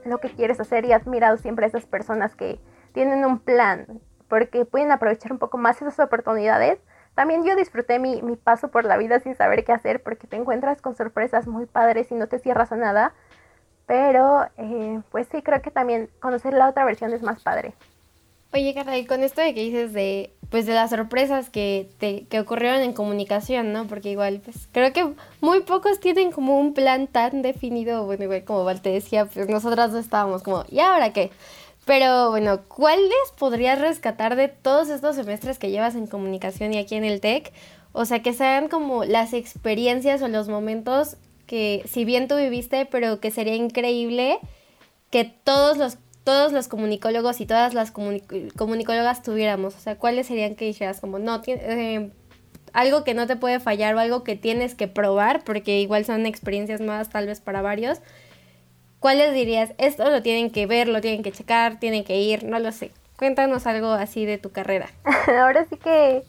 lo 0.06 0.20
que 0.20 0.30
quieres 0.30 0.60
hacer 0.60 0.86
y 0.86 0.94
admirado 0.94 1.38
siempre 1.38 1.66
a 1.66 1.70
esas 1.70 1.86
personas 1.86 2.36
que 2.36 2.60
tienen 2.94 3.26
un 3.26 3.40
plan, 3.40 4.00
porque 4.28 4.66
pueden 4.66 4.92
aprovechar 4.92 5.32
un 5.32 5.40
poco 5.40 5.58
más 5.58 5.82
esas 5.82 6.00
oportunidades. 6.00 6.80
También 7.16 7.44
yo 7.44 7.56
disfruté 7.56 8.00
mi, 8.00 8.22
mi 8.22 8.36
paso 8.36 8.70
por 8.70 8.86
la 8.86 8.98
vida 8.98 9.20
sin 9.20 9.36
saber 9.36 9.66
qué 9.66 9.72
hacer, 9.72 10.04
porque 10.04 10.28
te 10.28 10.36
encuentras 10.36 10.82
con 10.82 10.96
sorpresas 10.96 11.48
muy 11.48 11.66
padres 11.66 12.12
y 12.12 12.16
no 12.16 12.28
te 12.28 12.40
cierras 12.40 12.72
a 12.72 12.78
nada. 12.78 13.14
Pero, 13.88 14.46
eh, 14.58 15.02
pues 15.10 15.28
sí, 15.32 15.42
creo 15.42 15.62
que 15.64 15.72
también 15.72 16.10
conocer 16.20 16.54
la 16.54 16.70
otra 16.70 16.86
versión 16.86 17.12
es 17.12 17.24
más 17.24 17.42
padre. 17.42 17.74
Oye, 18.54 18.74
Carla, 18.74 18.94
con 19.08 19.24
esto 19.24 19.42
de 19.42 19.54
que 19.54 19.62
dices 19.62 19.94
de, 19.94 20.34
pues 20.50 20.66
de 20.66 20.74
las 20.74 20.90
sorpresas 20.90 21.50
que, 21.50 21.90
te, 22.00 22.26
que 22.26 22.40
ocurrieron 22.40 22.82
en 22.82 22.94
comunicación, 22.94 23.72
¿no? 23.72 23.88
Porque 23.88 24.12
igual, 24.12 24.42
pues 24.44 24.68
creo 24.72 24.92
que 24.94 25.14
muy 25.42 25.62
pocos 25.62 26.00
tienen 26.00 26.32
como 26.32 26.60
un 26.60 26.74
plan 26.74 27.08
tan 27.08 27.42
definido, 27.42 28.06
bueno, 28.06 28.24
igual 28.24 28.44
como 28.44 28.64
Val 28.64 28.82
te 28.82 28.90
decía, 28.90 29.26
pues 29.26 29.48
nosotras 29.48 29.92
no 29.92 30.00
estábamos 30.00 30.42
como, 30.42 30.66
¿y 30.70 30.80
ahora 30.80 31.14
qué? 31.14 31.32
Pero 31.86 32.30
bueno, 32.30 32.62
¿cuáles 32.68 33.14
podrías 33.38 33.80
rescatar 33.80 34.36
de 34.36 34.48
todos 34.48 34.90
estos 34.90 35.16
semestres 35.16 35.58
que 35.58 35.72
llevas 35.72 35.96
en 35.96 36.08
comunicación 36.08 36.74
y 36.74 36.78
aquí 36.78 36.96
en 36.96 37.04
el 37.04 37.22
TEC? 37.22 37.52
O 37.94 38.06
sea, 38.06 38.22
que 38.22 38.34
sean 38.34 38.68
como 38.70 39.06
las 39.06 39.34
experiencias 39.34 40.22
o 40.22 40.28
los 40.28 40.48
momentos 40.50 41.18
que 41.48 41.84
si 41.88 42.06
bien 42.06 42.28
tú 42.28 42.36
viviste, 42.38 42.86
pero 42.86 43.20
que 43.20 43.32
sería 43.32 43.56
increíble 43.56 44.38
que 45.10 45.26
todos 45.26 45.78
los 45.78 45.98
todos 46.30 46.54
los 46.54 46.68
comunicólogos 46.68 47.42
y 47.42 47.48
todas 47.48 47.74
las 47.74 47.90
comunicólogas 47.90 49.24
tuviéramos? 49.24 49.76
O 49.76 49.80
sea, 49.80 49.98
¿cuáles 49.98 50.28
serían 50.28 50.54
que 50.54 50.66
dijeras 50.66 51.02
como, 51.02 51.18
no, 51.18 51.42
eh, 51.48 52.12
algo 52.72 53.04
que 53.04 53.16
no 53.16 53.26
te 53.26 53.36
puede 53.36 53.60
fallar 53.60 53.96
o 53.96 54.00
algo 54.00 54.24
que 54.24 54.36
tienes 54.36 54.76
que 54.76 54.88
probar, 54.88 55.44
porque 55.44 55.80
igual 55.80 56.06
son 56.06 56.28
experiencias 56.28 56.82
nuevas 56.82 57.10
tal 57.10 57.26
vez 57.26 57.42
para 57.42 57.64
varios? 57.64 58.02
¿Cuáles 59.00 59.34
dirías, 59.34 59.74
esto 59.80 60.08
lo 60.08 60.22
tienen 60.22 60.52
que 60.52 60.68
ver, 60.68 60.88
lo 60.88 61.02
tienen 61.02 61.24
que 61.24 61.32
checar, 61.32 61.80
tienen 61.80 62.04
que 62.04 62.18
ir, 62.18 62.44
no 62.44 62.60
lo 62.60 62.72
sé? 62.72 62.92
Cuéntanos 63.18 63.66
algo 63.66 63.88
así 63.88 64.28
de 64.28 64.38
tu 64.38 64.52
carrera. 64.52 64.88
Ahora 65.42 65.66
sí 65.66 65.78
que 65.78 66.22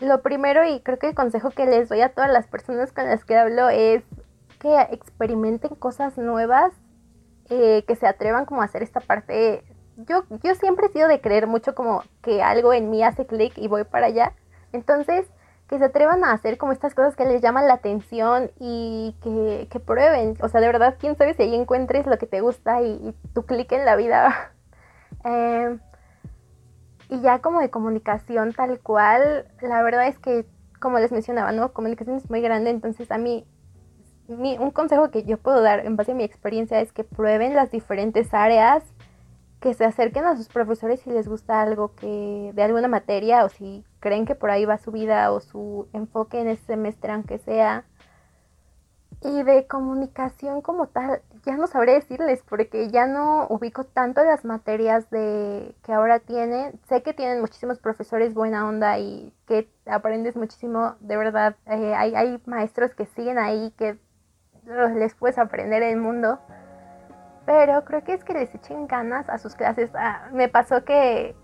lo 0.00 0.22
primero 0.22 0.68
y 0.68 0.80
creo 0.80 0.98
que 0.98 1.06
el 1.06 1.14
consejo 1.14 1.52
que 1.52 1.66
les 1.66 1.88
doy 1.88 2.00
a 2.00 2.08
todas 2.08 2.32
las 2.32 2.48
personas 2.48 2.90
con 2.90 3.06
las 3.06 3.24
que 3.24 3.36
hablo 3.36 3.68
es 3.68 4.02
que 4.58 4.76
experimenten 4.90 5.76
cosas 5.76 6.18
nuevas 6.18 6.72
eh, 7.50 7.84
que 7.86 7.96
se 7.96 8.06
atrevan 8.06 8.44
como 8.44 8.62
a 8.62 8.66
hacer 8.66 8.82
esta 8.82 9.00
parte. 9.00 9.64
Yo, 9.96 10.24
yo 10.42 10.54
siempre 10.54 10.86
he 10.86 10.90
sido 10.90 11.08
de 11.08 11.20
creer 11.20 11.46
mucho 11.46 11.74
como 11.74 12.02
que 12.22 12.42
algo 12.42 12.72
en 12.72 12.90
mí 12.90 13.02
hace 13.02 13.26
clic 13.26 13.56
y 13.56 13.68
voy 13.68 13.84
para 13.84 14.06
allá. 14.06 14.32
Entonces, 14.72 15.26
que 15.68 15.78
se 15.78 15.84
atrevan 15.84 16.24
a 16.24 16.32
hacer 16.32 16.56
como 16.56 16.72
estas 16.72 16.94
cosas 16.94 17.14
que 17.14 17.26
les 17.26 17.42
llaman 17.42 17.68
la 17.68 17.74
atención 17.74 18.50
y 18.58 19.14
que, 19.22 19.68
que 19.70 19.80
prueben. 19.80 20.36
O 20.40 20.48
sea, 20.48 20.60
de 20.60 20.66
verdad, 20.66 20.96
quién 20.98 21.16
sabe 21.16 21.34
si 21.34 21.42
ahí 21.42 21.54
encuentres 21.54 22.06
lo 22.06 22.16
que 22.18 22.26
te 22.26 22.40
gusta 22.40 22.80
y, 22.82 23.14
tu 23.34 23.44
clic 23.44 23.70
en 23.72 23.84
la 23.84 23.96
vida. 23.96 24.52
Em, 25.24 25.80
y 27.08 27.20
ya 27.22 27.40
como 27.40 27.60
de 27.60 27.70
comunicación 27.70 28.52
tal 28.52 28.78
cual, 28.80 29.46
la 29.60 29.82
verdad 29.82 30.06
es 30.06 30.18
que, 30.18 30.46
como 30.80 30.98
les 31.00 31.10
mencionaba, 31.10 31.50
¿no? 31.50 31.72
Comunicación 31.72 32.16
es 32.16 32.30
muy 32.30 32.40
grande, 32.40 32.70
entonces 32.70 33.10
a 33.10 33.18
mí 33.18 33.44
un 34.28 34.70
consejo 34.70 35.10
que 35.10 35.24
yo 35.24 35.38
puedo 35.38 35.62
dar 35.62 35.86
en 35.86 35.96
base 35.96 36.12
a 36.12 36.14
mi 36.14 36.24
experiencia 36.24 36.80
es 36.80 36.92
que 36.92 37.04
prueben 37.04 37.54
las 37.54 37.70
diferentes 37.70 38.34
áreas, 38.34 38.84
que 39.60 39.74
se 39.74 39.84
acerquen 39.84 40.24
a 40.24 40.36
sus 40.36 40.48
profesores 40.48 41.00
si 41.00 41.10
les 41.10 41.26
gusta 41.28 41.60
algo 41.62 41.94
que 41.94 42.52
de 42.54 42.62
alguna 42.62 42.88
materia 42.88 43.44
o 43.44 43.48
si 43.48 43.84
creen 44.00 44.26
que 44.26 44.34
por 44.34 44.50
ahí 44.50 44.64
va 44.64 44.78
su 44.78 44.92
vida 44.92 45.32
o 45.32 45.40
su 45.40 45.88
enfoque 45.92 46.40
en 46.40 46.48
ese 46.48 46.64
semestre 46.64 47.12
aunque 47.12 47.38
sea. 47.38 47.84
Y 49.20 49.42
de 49.42 49.66
comunicación 49.66 50.62
como 50.62 50.86
tal, 50.86 51.22
ya 51.44 51.56
no 51.56 51.66
sabré 51.66 51.94
decirles 51.94 52.44
porque 52.48 52.88
ya 52.88 53.06
no 53.08 53.48
ubico 53.48 53.82
tanto 53.82 54.22
las 54.22 54.44
materias 54.44 55.10
de 55.10 55.74
que 55.82 55.92
ahora 55.92 56.20
tienen. 56.20 56.78
Sé 56.88 57.02
que 57.02 57.14
tienen 57.14 57.40
muchísimos 57.40 57.80
profesores 57.80 58.32
buena 58.32 58.68
onda 58.68 58.96
y 59.00 59.32
que 59.48 59.68
aprendes 59.86 60.36
muchísimo, 60.36 60.94
de 61.00 61.16
verdad. 61.16 61.56
Eh, 61.66 61.94
hay, 61.96 62.14
hay 62.14 62.40
maestros 62.46 62.94
que 62.94 63.06
siguen 63.06 63.38
ahí, 63.38 63.72
que 63.76 63.98
les 64.94 65.14
puedes 65.14 65.38
aprender 65.38 65.82
el 65.82 65.96
mundo. 65.96 66.38
Pero 67.46 67.84
creo 67.84 68.04
que 68.04 68.12
es 68.12 68.24
que 68.24 68.34
les 68.34 68.54
echen 68.54 68.86
ganas 68.86 69.28
a 69.28 69.38
sus 69.38 69.54
clases. 69.54 69.90
Ah, 69.94 70.28
me 70.32 70.48
pasó 70.48 70.84
que 70.84 71.34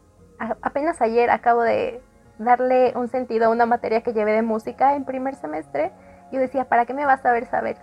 apenas 0.61 1.01
ayer 1.01 1.31
acabo 1.31 1.63
de 1.63 2.03
darle 2.39 2.93
un 2.97 3.09
sentido 3.09 3.47
a 3.47 3.49
una 3.49 3.65
materia 3.67 4.03
que 4.03 4.13
llevé 4.13 4.33
de 4.33 4.43
música 4.43 4.97
en 4.97 5.05
primer 5.05 5.35
semestre. 5.35 5.93
Yo 6.31 6.41
decía, 6.41 6.69
¿para 6.69 6.85
qué 6.85 6.93
me 6.93 7.07
va 7.07 7.15
a 7.15 7.19
saber 7.19 7.47
saber? 7.47 7.77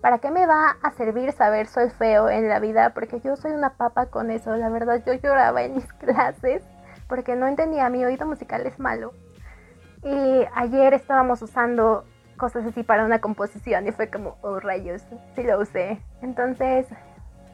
¿Para 0.00 0.18
qué 0.18 0.30
me 0.30 0.46
va 0.46 0.76
a 0.82 0.92
servir 0.92 1.32
saber 1.32 1.66
solfeo 1.66 2.30
en 2.30 2.48
la 2.48 2.60
vida? 2.60 2.90
Porque 2.94 3.20
yo 3.20 3.36
soy 3.36 3.52
una 3.52 3.74
papa 3.76 4.06
con 4.06 4.30
eso. 4.30 4.56
La 4.56 4.68
verdad, 4.68 5.02
yo 5.04 5.12
lloraba 5.14 5.62
en 5.64 5.74
mis 5.74 5.92
clases 5.94 6.62
porque 7.08 7.36
no 7.36 7.46
entendía. 7.46 7.90
Mi 7.90 8.04
oído 8.04 8.26
musical 8.26 8.66
es 8.66 8.78
malo. 8.78 9.12
Y 10.02 10.46
ayer 10.54 10.94
estábamos 10.94 11.42
usando 11.42 12.04
cosas 12.36 12.64
así 12.66 12.82
para 12.82 13.04
una 13.04 13.20
composición 13.20 13.86
y 13.86 13.92
fue 13.92 14.10
como, 14.10 14.36
oh 14.42 14.60
rayos, 14.60 15.02
sí 15.34 15.42
lo 15.42 15.60
usé. 15.60 16.00
Entonces, 16.22 16.86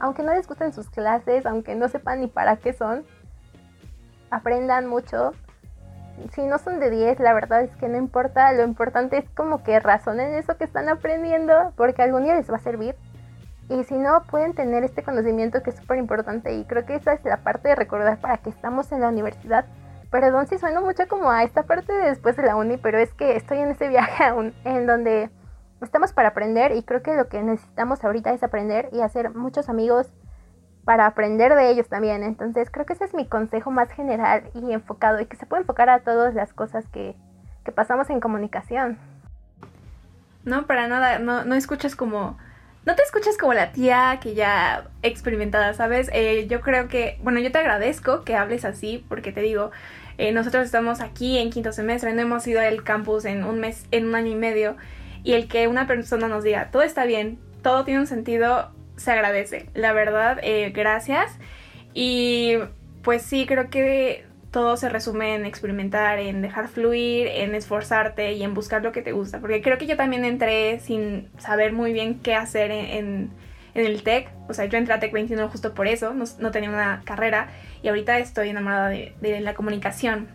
aunque 0.00 0.22
no 0.22 0.34
les 0.34 0.46
gusten 0.46 0.72
sus 0.72 0.90
clases, 0.90 1.46
aunque 1.46 1.74
no 1.74 1.88
sepan 1.88 2.20
ni 2.20 2.26
para 2.26 2.56
qué 2.56 2.72
son, 2.72 3.04
aprendan 4.30 4.86
mucho. 4.86 5.32
Si 6.32 6.42
no 6.42 6.58
son 6.58 6.80
de 6.80 6.90
10, 6.90 7.20
la 7.20 7.32
verdad 7.32 7.62
es 7.62 7.74
que 7.76 7.88
no 7.88 7.96
importa, 7.96 8.52
lo 8.52 8.64
importante 8.64 9.18
es 9.18 9.30
como 9.30 9.62
que 9.62 9.80
razonen 9.80 10.34
eso 10.34 10.56
que 10.56 10.64
están 10.64 10.88
aprendiendo, 10.88 11.72
porque 11.76 12.02
algún 12.02 12.24
día 12.24 12.34
les 12.34 12.50
va 12.50 12.56
a 12.56 12.60
servir. 12.60 12.96
Y 13.68 13.84
si 13.84 13.94
no, 13.94 14.22
pueden 14.24 14.54
tener 14.54 14.84
este 14.84 15.02
conocimiento 15.02 15.62
que 15.62 15.70
es 15.70 15.76
súper 15.76 15.98
importante 15.98 16.52
y 16.52 16.64
creo 16.64 16.84
que 16.84 16.96
esa 16.96 17.14
es 17.14 17.24
la 17.24 17.38
parte 17.38 17.68
de 17.68 17.74
recordar 17.74 18.18
para 18.18 18.38
que 18.38 18.50
estamos 18.50 18.92
en 18.92 19.00
la 19.00 19.08
universidad. 19.08 19.64
Perdón 20.12 20.46
si 20.46 20.58
suena 20.58 20.82
mucho 20.82 21.08
como 21.08 21.30
a 21.30 21.42
esta 21.42 21.62
parte 21.62 21.90
de 21.90 22.10
después 22.10 22.36
de 22.36 22.42
la 22.42 22.54
uni, 22.54 22.76
pero 22.76 22.98
es 22.98 23.14
que 23.14 23.34
estoy 23.34 23.58
en 23.58 23.70
ese 23.70 23.88
viaje 23.96 24.22
aún 24.22 24.52
en 24.64 24.86
donde 24.86 25.30
estamos 25.80 26.12
para 26.12 26.28
aprender 26.28 26.76
y 26.76 26.82
creo 26.82 27.02
que 27.02 27.16
lo 27.16 27.28
que 27.28 27.42
necesitamos 27.42 28.04
ahorita 28.04 28.30
es 28.34 28.42
aprender 28.42 28.90
y 28.92 29.00
hacer 29.00 29.34
muchos 29.34 29.70
amigos 29.70 30.12
para 30.84 31.06
aprender 31.06 31.54
de 31.54 31.70
ellos 31.70 31.88
también. 31.88 32.24
Entonces 32.24 32.70
creo 32.70 32.84
que 32.84 32.92
ese 32.92 33.06
es 33.06 33.14
mi 33.14 33.26
consejo 33.26 33.70
más 33.70 33.90
general 33.90 34.50
y 34.54 34.72
enfocado 34.72 35.18
y 35.18 35.24
que 35.24 35.38
se 35.38 35.46
puede 35.46 35.62
enfocar 35.62 35.88
a 35.88 36.00
todas 36.00 36.34
las 36.34 36.52
cosas 36.52 36.86
que, 36.88 37.16
que 37.64 37.72
pasamos 37.72 38.10
en 38.10 38.20
comunicación. 38.20 38.98
No, 40.44 40.66
para 40.66 40.88
nada, 40.88 41.20
no, 41.20 41.44
no 41.44 41.54
escuchas 41.54 41.96
como... 41.96 42.36
No 42.84 42.96
te 42.96 43.02
escuchas 43.02 43.36
como 43.38 43.54
la 43.54 43.70
tía 43.70 44.18
que 44.20 44.34
ya 44.34 44.90
experimentada, 45.02 45.72
¿sabes? 45.72 46.10
Eh, 46.12 46.46
yo 46.48 46.60
creo 46.60 46.88
que, 46.88 47.18
bueno, 47.22 47.38
yo 47.38 47.52
te 47.52 47.58
agradezco 47.58 48.24
que 48.24 48.34
hables 48.34 48.64
así, 48.64 49.04
porque 49.08 49.30
te 49.30 49.40
digo, 49.40 49.70
eh, 50.18 50.32
nosotros 50.32 50.64
estamos 50.64 51.00
aquí 51.00 51.38
en 51.38 51.50
quinto 51.50 51.72
semestre, 51.72 52.12
no 52.12 52.22
hemos 52.22 52.44
ido 52.46 52.60
al 52.60 52.82
campus 52.82 53.24
en 53.24 53.44
un 53.44 53.60
mes, 53.60 53.86
en 53.92 54.06
un 54.06 54.16
año 54.16 54.32
y 54.32 54.34
medio, 54.34 54.76
y 55.22 55.34
el 55.34 55.46
que 55.46 55.68
una 55.68 55.86
persona 55.86 56.26
nos 56.26 56.42
diga, 56.42 56.70
todo 56.72 56.82
está 56.82 57.04
bien, 57.04 57.38
todo 57.62 57.84
tiene 57.84 58.00
un 58.00 58.08
sentido, 58.08 58.72
se 58.96 59.12
agradece. 59.12 59.68
La 59.74 59.92
verdad, 59.92 60.40
eh, 60.42 60.72
gracias. 60.74 61.38
Y 61.94 62.56
pues 63.02 63.22
sí, 63.22 63.46
creo 63.46 63.70
que 63.70 64.26
todo 64.52 64.76
se 64.76 64.90
resume 64.90 65.34
en 65.34 65.46
experimentar, 65.46 66.18
en 66.18 66.42
dejar 66.42 66.68
fluir, 66.68 67.26
en 67.26 67.54
esforzarte 67.54 68.34
y 68.34 68.42
en 68.42 68.52
buscar 68.52 68.82
lo 68.82 68.92
que 68.92 69.00
te 69.00 69.12
gusta. 69.12 69.40
Porque 69.40 69.62
creo 69.62 69.78
que 69.78 69.86
yo 69.86 69.96
también 69.96 70.26
entré 70.26 70.78
sin 70.80 71.30
saber 71.38 71.72
muy 71.72 71.94
bien 71.94 72.20
qué 72.20 72.34
hacer 72.34 72.70
en, 72.70 73.30
el 73.74 74.02
TEC. 74.02 74.28
O 74.48 74.54
sea, 74.54 74.66
yo 74.66 74.76
entré 74.76 74.92
a 74.92 75.00
TEC 75.00 75.10
21 75.10 75.48
justo 75.48 75.74
por 75.74 75.86
eso, 75.86 76.12
no, 76.12 76.50
tenía 76.50 76.68
una 76.68 77.00
carrera 77.06 77.48
y 77.82 77.88
ahorita 77.88 78.18
estoy 78.18 78.50
enamorada 78.50 78.90
de, 78.90 79.40
la 79.40 79.54
comunicación. 79.54 80.28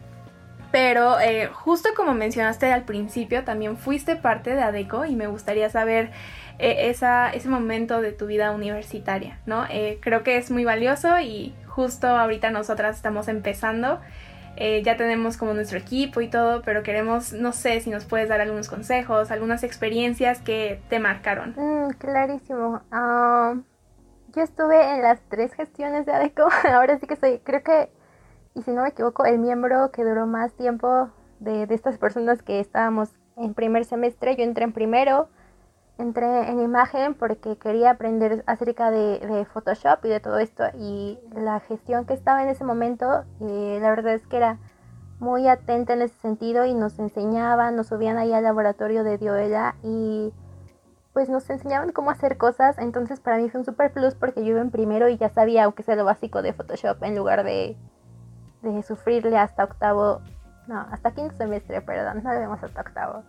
Pero 0.72 1.20
eh, 1.20 1.48
justo 1.54 1.90
como 1.96 2.16
mencionaste 2.16 2.72
al 2.74 2.84
principio, 2.86 3.44
también 3.44 3.78
fuiste 3.78 4.16
parte 4.16 4.56
de 4.56 4.64
ADECO 4.64 5.06
y 5.06 5.16
me 5.16 5.28
gustaría 5.28 5.70
saber 5.70 6.10
eh, 6.58 6.90
ese 6.90 7.48
momento 7.50 8.02
de 8.02 8.12
tu 8.12 8.26
vida 8.26 8.50
universitaria, 8.50 9.40
¿no? 9.46 9.66
Eh, 9.70 10.00
creo 10.02 10.24
que 10.24 10.38
es 10.38 10.50
muy 10.50 10.66
valioso 10.66 11.20
y 11.20 11.54
justo 11.78 12.08
ahorita 12.08 12.50
nosotras 12.50 12.96
estamos 12.96 13.28
empezando. 13.28 14.00
Eh, 14.56 14.82
ya 14.82 14.98
tenemos 14.98 15.38
como 15.38 15.54
nuestro 15.54 15.78
equipo 15.78 16.22
y 16.22 16.28
todo, 16.28 16.64
pero 16.64 16.82
queremos, 16.82 17.34
no 17.34 17.52
sé 17.52 17.80
si 17.82 17.92
nos 17.92 18.06
puedes 18.06 18.28
dar 18.30 18.42
algunos 18.42 18.68
consejos, 18.68 19.30
algunas 19.30 19.62
experiencias 19.64 20.42
que 20.42 20.82
te 20.90 20.98
marcaron. 20.98 21.54
Mm, 21.56 21.92
clarísimo. 22.00 22.82
Ah, 22.92 23.54
yo 24.36 24.42
estuve 24.42 24.96
en 24.96 25.04
las 25.04 25.22
tres 25.30 25.54
gestiones 25.54 26.08
de 26.08 26.14
ADECO. 26.14 26.48
Ahora 26.74 26.98
sí 26.98 27.06
que 27.06 27.16
soy, 27.16 27.38
creo 27.44 27.62
que, 27.62 27.92
y 28.56 28.64
si 28.64 28.72
no 28.72 28.82
me 28.82 28.90
equivoco, 28.90 29.26
el 29.26 29.38
miembro 29.38 29.92
que 29.92 30.04
duró 30.04 30.26
más 30.26 30.54
tiempo 30.54 31.12
de, 31.40 31.68
de 31.68 31.76
estas 31.76 32.00
personas 32.00 32.42
que 32.42 32.60
estábamos 32.60 33.12
en 33.36 33.54
primer 33.54 33.86
semestre. 33.86 34.36
Yo 34.36 34.44
entré 34.44 34.64
en 34.64 34.74
primero, 34.74 35.30
entré 35.98 36.50
en 36.50 36.60
imagen 36.60 37.16
porque 37.16 37.58
quería 37.58 37.92
aprender 37.92 38.44
acerca 38.46 38.92
de, 38.92 39.46
Photoshop 39.52 40.06
y 40.06 40.10
de 40.10 40.20
todo 40.20 40.38
esto 40.38 40.64
y 40.78 41.20
la 41.34 41.60
gestión 41.62 42.06
que 42.06 42.14
estaba 42.14 42.44
en 42.44 42.50
ese 42.50 42.64
momento, 42.64 43.24
eh, 43.42 43.80
la 43.82 43.90
verdad 43.90 44.14
es 44.14 44.28
que 44.28 44.38
era 44.38 44.60
muy 45.20 45.48
atenta 45.48 45.94
en 45.94 46.04
ese 46.04 46.16
sentido 46.20 46.66
y 46.66 46.76
nos 46.76 47.00
enseñaban, 47.00 47.76
nos 47.76 47.88
subían 47.88 48.18
ahí 48.18 48.34
al 48.34 48.44
laboratorio 48.44 49.04
de 49.04 49.18
Dioela 49.18 49.76
y 49.82 50.34
pues 51.14 51.30
nos 51.30 51.50
enseñaban 51.50 51.92
cómo 51.92 52.12
hacer 52.12 52.38
cosas, 52.38 52.78
entonces 52.78 53.20
para 53.20 53.38
mí 53.38 53.50
fue 53.50 53.62
un 53.62 53.66
super 53.66 53.92
plus 53.92 54.14
porque 54.14 54.42
yo 54.46 54.52
iba 54.52 54.62
en 54.62 54.70
primero 54.70 55.10
y 55.10 55.18
ya 55.18 55.30
sabía, 55.30 55.64
aunque 55.64 55.82
sea 55.82 55.96
lo 55.96 56.06
básico 56.06 56.44
de 56.44 56.54
Photoshop, 56.54 57.02
en 57.04 57.16
lugar 57.16 57.44
de, 57.44 57.76
de 58.62 58.84
sufrirle 58.84 59.36
hasta 59.36 59.64
octavo, 59.64 60.22
no, 60.68 60.80
hasta 60.92 61.12
quinto 61.12 61.36
semestre, 61.36 61.82
perdón, 61.82 62.22
no 62.24 62.32
debemos 62.32 62.62
hasta 62.62 62.82
octavo. 62.82 63.24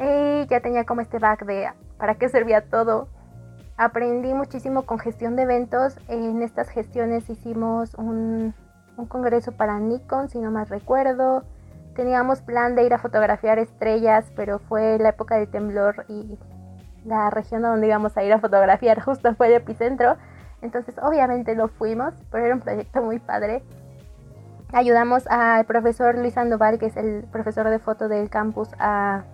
Y 0.00 0.46
ya 0.46 0.60
tenía 0.60 0.84
como 0.84 1.02
este 1.02 1.18
back 1.18 1.44
de 1.44 1.70
para 2.00 2.16
qué 2.16 2.28
servía 2.28 2.62
todo. 2.62 3.08
Aprendí 3.76 4.34
muchísimo 4.34 4.82
con 4.82 4.98
gestión 4.98 5.36
de 5.36 5.42
eventos. 5.42 5.98
En 6.08 6.42
estas 6.42 6.68
gestiones 6.70 7.30
hicimos 7.30 7.94
un, 7.94 8.54
congreso 9.08 9.52
para 9.52 9.78
Nikon, 9.78 10.28
si 10.28 10.38
no 10.38 10.50
mal 10.50 10.66
recuerdo. 10.66 11.44
Teníamos 11.94 12.42
plan 12.42 12.74
de 12.74 12.84
ir 12.84 12.94
a 12.94 12.98
fotografiar 12.98 13.58
estrellas, 13.58 14.30
pero 14.34 14.58
fue 14.58 14.98
la 14.98 15.10
época 15.10 15.36
del 15.36 15.48
temblor 15.48 16.04
y 16.08 16.38
la 17.04 17.30
región 17.30 17.64
a 17.64 17.70
donde 17.70 17.86
íbamos 17.86 18.16
a 18.16 18.22
ir 18.22 18.32
a 18.32 18.38
fotografiar 18.38 19.00
justo 19.04 19.34
fue 19.34 19.46
el 19.46 19.54
epicentro. 19.54 20.16
Entonces 20.62 20.94
obviamente 21.02 21.54
lo 21.54 21.68
fuimos, 21.68 22.14
pero 22.30 22.44
era 22.44 22.54
un 22.54 22.60
proyecto 22.60 23.02
muy 23.02 23.18
padre. 23.18 23.62
Ayudamos 24.72 25.26
al 25.26 25.64
profesor 25.64 26.16
Luis 26.16 26.34
Sandoval, 26.34 26.78
que 26.78 26.86
es 26.86 26.96
el 26.96 27.24
profesor 27.32 27.68
de 27.70 27.78
foto 27.78 28.08
del 28.08 28.30
campus, 28.30 28.68
a 28.78 29.24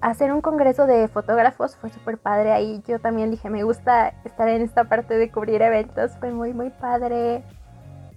hacer 0.00 0.32
un 0.32 0.40
congreso 0.40 0.86
de 0.86 1.08
fotógrafos 1.08 1.76
fue 1.76 1.90
súper 1.90 2.18
padre. 2.18 2.52
Ahí 2.52 2.82
yo 2.86 2.98
también 2.98 3.30
dije, 3.30 3.50
me 3.50 3.62
gusta 3.62 4.14
estar 4.24 4.48
en 4.48 4.62
esta 4.62 4.84
parte 4.84 5.14
de 5.14 5.30
cubrir 5.30 5.62
eventos. 5.62 6.12
Fue 6.18 6.32
muy, 6.32 6.52
muy 6.52 6.70
padre. 6.70 7.44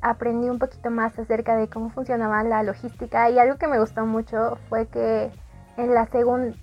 Aprendí 0.02 0.50
un 0.50 0.60
poquito 0.60 0.90
más 0.90 1.18
acerca 1.18 1.56
de 1.56 1.70
cómo 1.70 1.90
funcionaba 1.90 2.44
la 2.44 2.64
logística. 2.64 3.30
Y 3.30 3.40
algo 3.40 3.58
que 3.58 3.68
me 3.68 3.80
gustó 3.80 4.06
mucho 4.06 4.58
fue 4.70 4.88
que 4.88 5.32
en 5.78 5.94
la 5.94 6.06
segunda, 6.08 6.56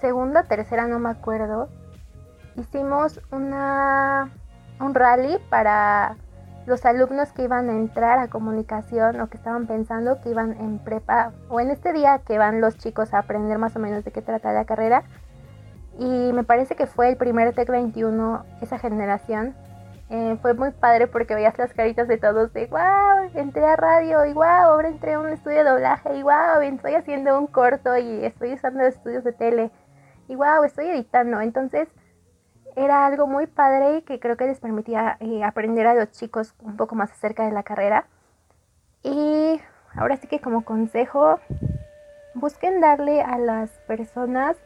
segunda, 0.00 0.42
tercera, 0.44 0.86
no 0.86 0.98
me 0.98 1.10
acuerdo, 1.10 1.68
hicimos 2.56 3.20
una, 3.30 4.30
un 4.80 4.94
rally 4.94 5.38
para 5.50 6.16
los 6.66 6.84
alumnos 6.86 7.32
que 7.32 7.42
iban 7.42 7.68
a 7.68 7.72
entrar 7.72 8.18
a 8.18 8.28
comunicación 8.28 9.20
o 9.20 9.28
que 9.28 9.36
estaban 9.36 9.66
pensando 9.66 10.20
que 10.20 10.30
iban 10.30 10.52
en 10.52 10.78
prepa 10.78 11.32
o 11.48 11.60
en 11.60 11.70
este 11.70 11.92
día 11.92 12.20
que 12.26 12.38
van 12.38 12.60
los 12.60 12.78
chicos 12.78 13.12
a 13.12 13.18
aprender 13.18 13.58
más 13.58 13.76
o 13.76 13.78
menos 13.78 14.04
de 14.04 14.12
qué 14.12 14.22
trata 14.22 14.52
la 14.52 14.64
carrera. 14.64 15.04
Y 15.98 16.32
me 16.32 16.42
parece 16.42 16.74
que 16.74 16.86
fue 16.86 17.08
el 17.08 17.16
primer 17.16 17.54
TEC 17.54 17.68
21, 17.70 18.44
esa 18.60 18.78
generación. 18.78 19.54
Eh, 20.10 20.36
fue 20.42 20.54
muy 20.54 20.70
padre 20.70 21.06
porque 21.06 21.34
veías 21.34 21.56
las 21.56 21.72
caritas 21.72 22.08
de 22.08 22.18
todos 22.18 22.52
de 22.52 22.66
wow, 22.66 23.30
entré 23.34 23.64
a 23.64 23.76
radio 23.76 24.24
y 24.26 24.34
wow, 24.34 24.44
ahora 24.44 24.88
entré 24.88 25.14
a 25.14 25.18
un 25.18 25.30
estudio 25.30 25.58
de 25.58 25.70
doblaje 25.70 26.14
y 26.16 26.22
wow, 26.22 26.60
estoy 26.62 26.94
haciendo 26.94 27.38
un 27.38 27.46
corto 27.46 27.96
y 27.96 28.24
estoy 28.24 28.52
usando 28.52 28.82
estudios 28.84 29.24
de 29.24 29.32
tele 29.32 29.70
y 30.28 30.34
wow, 30.34 30.62
estoy 30.64 30.88
editando. 30.88 31.40
Entonces, 31.40 31.88
era 32.76 33.06
algo 33.06 33.26
muy 33.26 33.46
padre 33.46 33.98
y 33.98 34.02
que 34.02 34.20
creo 34.20 34.36
que 34.36 34.46
les 34.46 34.60
permitía 34.60 35.16
eh, 35.20 35.44
aprender 35.44 35.86
a 35.86 35.94
los 35.94 36.10
chicos 36.10 36.54
un 36.60 36.76
poco 36.76 36.94
más 36.94 37.10
acerca 37.12 37.44
de 37.44 37.52
la 37.52 37.62
carrera. 37.62 38.06
Y 39.02 39.60
ahora 39.94 40.16
sí 40.16 40.26
que 40.26 40.40
como 40.40 40.64
consejo, 40.64 41.38
busquen 42.34 42.80
darle 42.80 43.22
a 43.22 43.38
las 43.38 43.70
personas 43.86 44.56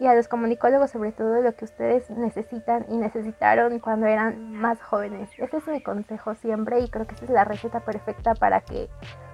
y 0.00 0.06
a 0.06 0.14
los 0.14 0.28
comunicólogos 0.28 0.90
sobre 0.90 1.12
todo 1.12 1.40
lo 1.40 1.54
que 1.54 1.64
ustedes 1.64 2.08
necesitan 2.10 2.86
y 2.88 2.96
necesitaron 2.96 3.78
cuando 3.80 4.06
eran 4.06 4.52
más 4.52 4.80
jóvenes. 4.80 5.28
Ese 5.38 5.56
es 5.56 5.66
mi 5.66 5.82
consejo 5.82 6.34
siempre 6.34 6.80
y 6.80 6.88
creo 6.88 7.06
que 7.06 7.14
esa 7.14 7.24
es 7.24 7.30
la 7.30 7.44
receta 7.44 7.80
perfecta 7.80 8.34
para 8.34 8.60
que 8.60 8.88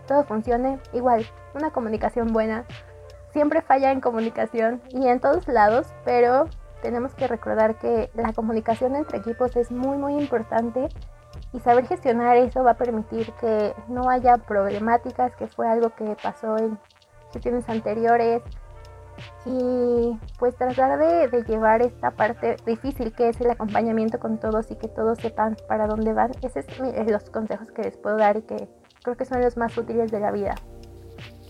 todo 0.06 0.24
funcione. 0.24 0.78
Igual, 0.92 1.26
una 1.54 1.70
comunicación 1.70 2.32
buena 2.32 2.64
siempre 3.32 3.62
falla 3.62 3.90
en 3.90 4.00
comunicación 4.00 4.80
y 4.90 5.08
en 5.08 5.20
todos 5.20 5.48
lados, 5.48 5.92
pero 6.04 6.48
tenemos 6.84 7.14
que 7.14 7.26
recordar 7.26 7.78
que 7.78 8.10
la 8.12 8.34
comunicación 8.34 8.94
entre 8.94 9.16
equipos 9.16 9.56
es 9.56 9.70
muy 9.72 9.96
muy 9.96 10.20
importante 10.22 10.90
y 11.54 11.58
saber 11.60 11.86
gestionar 11.86 12.36
eso 12.36 12.62
va 12.62 12.72
a 12.72 12.76
permitir 12.76 13.32
que 13.40 13.74
no 13.88 14.10
haya 14.10 14.36
problemáticas, 14.36 15.34
que 15.34 15.46
fue 15.46 15.66
algo 15.66 15.94
que 15.94 16.14
pasó 16.22 16.58
en 16.58 16.78
sesiones 17.32 17.66
anteriores 17.70 18.42
y 19.46 20.18
pues 20.38 20.56
tratar 20.56 20.98
de, 20.98 21.42
llevar 21.44 21.80
esta 21.80 22.10
parte 22.10 22.56
difícil 22.66 23.14
que 23.14 23.30
es 23.30 23.40
el 23.40 23.50
acompañamiento 23.50 24.20
con 24.20 24.38
todos 24.38 24.70
y 24.70 24.76
que 24.76 24.88
todos 24.88 25.18
sepan 25.18 25.56
para 25.66 25.86
dónde 25.86 26.12
van. 26.12 26.32
Esos 26.42 26.66
son 26.66 26.92
los 27.06 27.30
consejos 27.30 27.70
que 27.72 27.82
les 27.82 27.96
puedo 27.96 28.18
dar 28.18 28.36
y 28.36 28.42
que 28.42 28.68
creo 29.02 29.16
que 29.16 29.24
son 29.24 29.40
los 29.40 29.56
más 29.56 29.76
útiles 29.78 30.10
de 30.10 30.20
la 30.20 30.32
vida. 30.32 30.54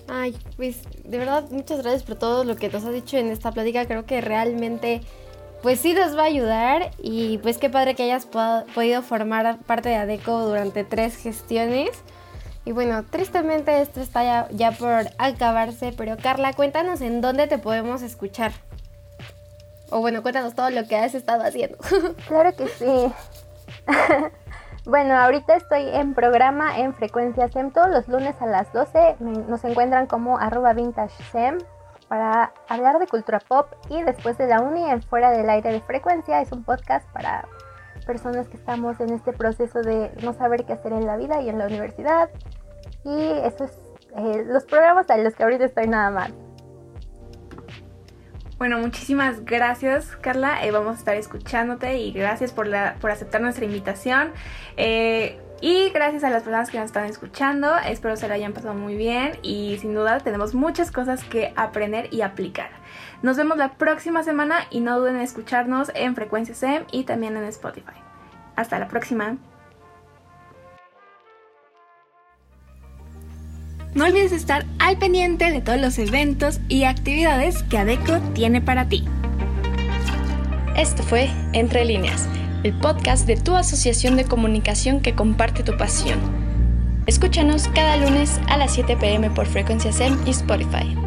Ay, 0.09 0.37
pues 0.57 0.83
de 1.05 1.19
verdad 1.19 1.45
muchas 1.51 1.83
gracias 1.83 2.03
por 2.03 2.17
todo 2.17 2.45
lo 2.45 2.57
que 2.57 2.69
nos 2.69 2.85
has 2.85 2.93
dicho 2.93 3.17
en 3.17 3.31
esta 3.31 3.53
plática. 3.53 3.87
Creo 3.87 4.05
que 4.05 4.21
realmente 4.21 5.01
pues 5.63 5.81
sí 5.81 5.95
nos 5.95 6.15
va 6.15 6.25
a 6.25 6.27
ayudar 6.27 6.91
y 6.99 7.39
pues 7.39 7.57
qué 7.57 7.71
padre 7.71 7.95
que 7.95 8.03
hayas 8.03 8.27
podido 8.27 9.01
formar 9.01 9.59
parte 9.61 9.89
de 9.89 9.97
ADECO 9.97 10.47
durante 10.47 10.85
tres 10.85 11.17
gestiones. 11.17 11.91
Y 12.67 12.73
bueno, 12.73 13.03
tristemente 13.05 13.81
esto 13.81 14.01
está 14.01 14.49
ya, 14.51 14.73
por 14.73 15.07
acabarse, 15.17 15.95
pero 15.97 16.17
Carla, 16.17 16.53
cuéntanos 16.53 17.01
en 17.01 17.21
dónde 17.21 17.47
te 17.47 17.59
podemos 17.59 18.03
escuchar. 18.03 18.53
O 19.91 20.01
bueno, 20.01 20.23
cuéntanos 20.23 20.55
todo 20.55 20.71
lo 20.71 20.87
que 20.87 20.97
has 20.97 21.15
estado 21.15 21.45
haciendo. 21.45 21.79
Claro 22.29 22.55
que 22.57 22.69
sí. 22.69 23.13
bueno, 24.87 25.17
ahorita 25.17 25.57
estoy 25.57 25.89
en 25.89 26.15
programa 26.15 26.79
en 26.79 26.95
Frecuencia 26.95 27.49
SEM 27.49 27.71
todos 27.71 27.89
los 27.89 28.07
lunes 28.09 28.35
a 28.41 28.47
las 28.47 28.73
12. 28.73 29.17
Nos 29.21 29.65
encuentran 29.65 30.07
como 30.07 30.39
arroba 30.39 30.75
vintage 30.75 31.23
SEM 31.33 31.59
para 32.09 32.53
hablar 32.69 32.99
de 32.99 33.07
cultura 33.07 33.41
pop 33.41 33.67
y 33.89 34.03
después 34.03 34.37
de 34.37 34.47
la 34.47 34.61
uni 34.61 34.85
en 34.85 35.03
Fuera 35.03 35.31
del 35.31 35.49
Aire 35.49 35.73
de 35.73 35.81
Frecuencia 35.81 36.43
es 36.43 36.53
un 36.53 36.65
podcast 36.65 37.09
para 37.13 37.49
personas 38.07 38.47
que 38.49 38.59
estamos 38.59 39.01
en 39.01 39.11
este 39.11 39.33
proceso 39.33 39.81
de 39.81 40.13
no 40.23 40.35
saber 40.35 40.67
qué 40.67 40.75
hacer 40.75 40.93
en 40.93 41.07
la 41.07 41.17
vida 41.17 41.41
y 41.41 41.49
en 41.49 41.59
la 41.59 41.67
universidad. 41.67 42.29
Y 43.05 43.31
eso 43.45 43.65
es 43.65 43.73
eh, 44.17 44.45
los 44.47 44.65
programas 44.65 45.09
a 45.09 45.17
los 45.17 45.35
que 45.35 45.45
ahorita 45.45 45.65
estoy 45.65 45.89
nada 45.89 46.11
más. 46.11 46.31
Bueno, 48.57 48.79
muchísimas 48.79 49.45
gracias 49.45 50.17
Carla, 50.21 50.65
eh, 50.65 50.71
vamos 50.71 50.95
a 50.95 50.99
estar 50.99 51.17
escuchándote 51.17 51.99
y 51.99 52.13
gracias 52.13 52.53
por, 52.53 52.69
la, 52.69 52.95
por 53.01 53.11
aceptar 53.11 53.41
nuestra 53.41 53.65
invitación. 53.65 54.31
Eh, 54.77 55.41
y 55.61 55.91
gracias 55.91 56.25
a 56.25 56.31
las 56.31 56.43
personas 56.43 56.71
que 56.71 56.79
nos 56.79 56.87
están 56.87 57.07
escuchando, 57.07 57.75
espero 57.79 58.17
se 58.17 58.29
lo 58.29 58.35
hayan 58.35 58.53
pasado 58.53 58.75
muy 58.75 58.97
bien 58.97 59.39
y 59.43 59.79
sin 59.81 59.95
duda 59.95 60.21
tenemos 60.21 60.55
muchas 60.55 60.93
cosas 60.93 61.25
que 61.25 61.53
aprender 61.57 62.13
y 62.13 62.21
aplicar. 62.21 62.71
Nos 63.23 63.37
vemos 63.37 63.57
la 63.57 63.73
próxima 63.73 64.23
semana 64.23 64.67
y 64.71 64.81
no 64.81 65.01
duden 65.01 65.17
en 65.17 65.23
escucharnos 65.23 65.91
en 65.95 66.15
Frecuencia 66.15 66.55
SEM 66.55 66.85
y 66.93 67.05
también 67.05 67.37
en 67.37 67.45
Spotify. 67.45 67.97
Hasta 68.57 68.79
la 68.79 68.89
próxima. 68.89 69.37
No 73.95 74.07
olvides 74.07 74.33
estar 74.33 74.67
al 74.81 74.99
pendiente 74.99 75.53
de 75.53 75.61
todos 75.61 75.81
los 75.81 75.99
eventos 76.01 76.59
y 76.69 76.83
actividades 76.83 77.63
que 77.63 77.79
ADECO 77.79 78.19
tiene 78.35 78.61
para 78.61 78.89
ti. 78.89 79.05
Esto 80.77 81.05
fue 81.05 81.31
Entre 81.53 81.85
Líneas, 81.85 82.29
el 82.65 82.73
podcast 82.73 83.25
de 83.25 83.37
tu 83.37 83.55
asociación 83.55 84.17
de 84.17 84.25
comunicación 84.25 85.01
que 85.01 85.15
comparte 85.15 85.63
tu 85.63 85.77
pasión. 85.77 86.19
Escúchanos 87.07 87.69
cada 87.69 87.97
lunes 87.97 88.41
a 88.49 88.57
las 88.57 88.75
7 88.75 88.97
pm 88.97 89.31
por 89.31 89.47
Frecuencia 89.47 89.93
SEM 89.93 90.19
y 90.27 90.31
Spotify. 90.31 91.04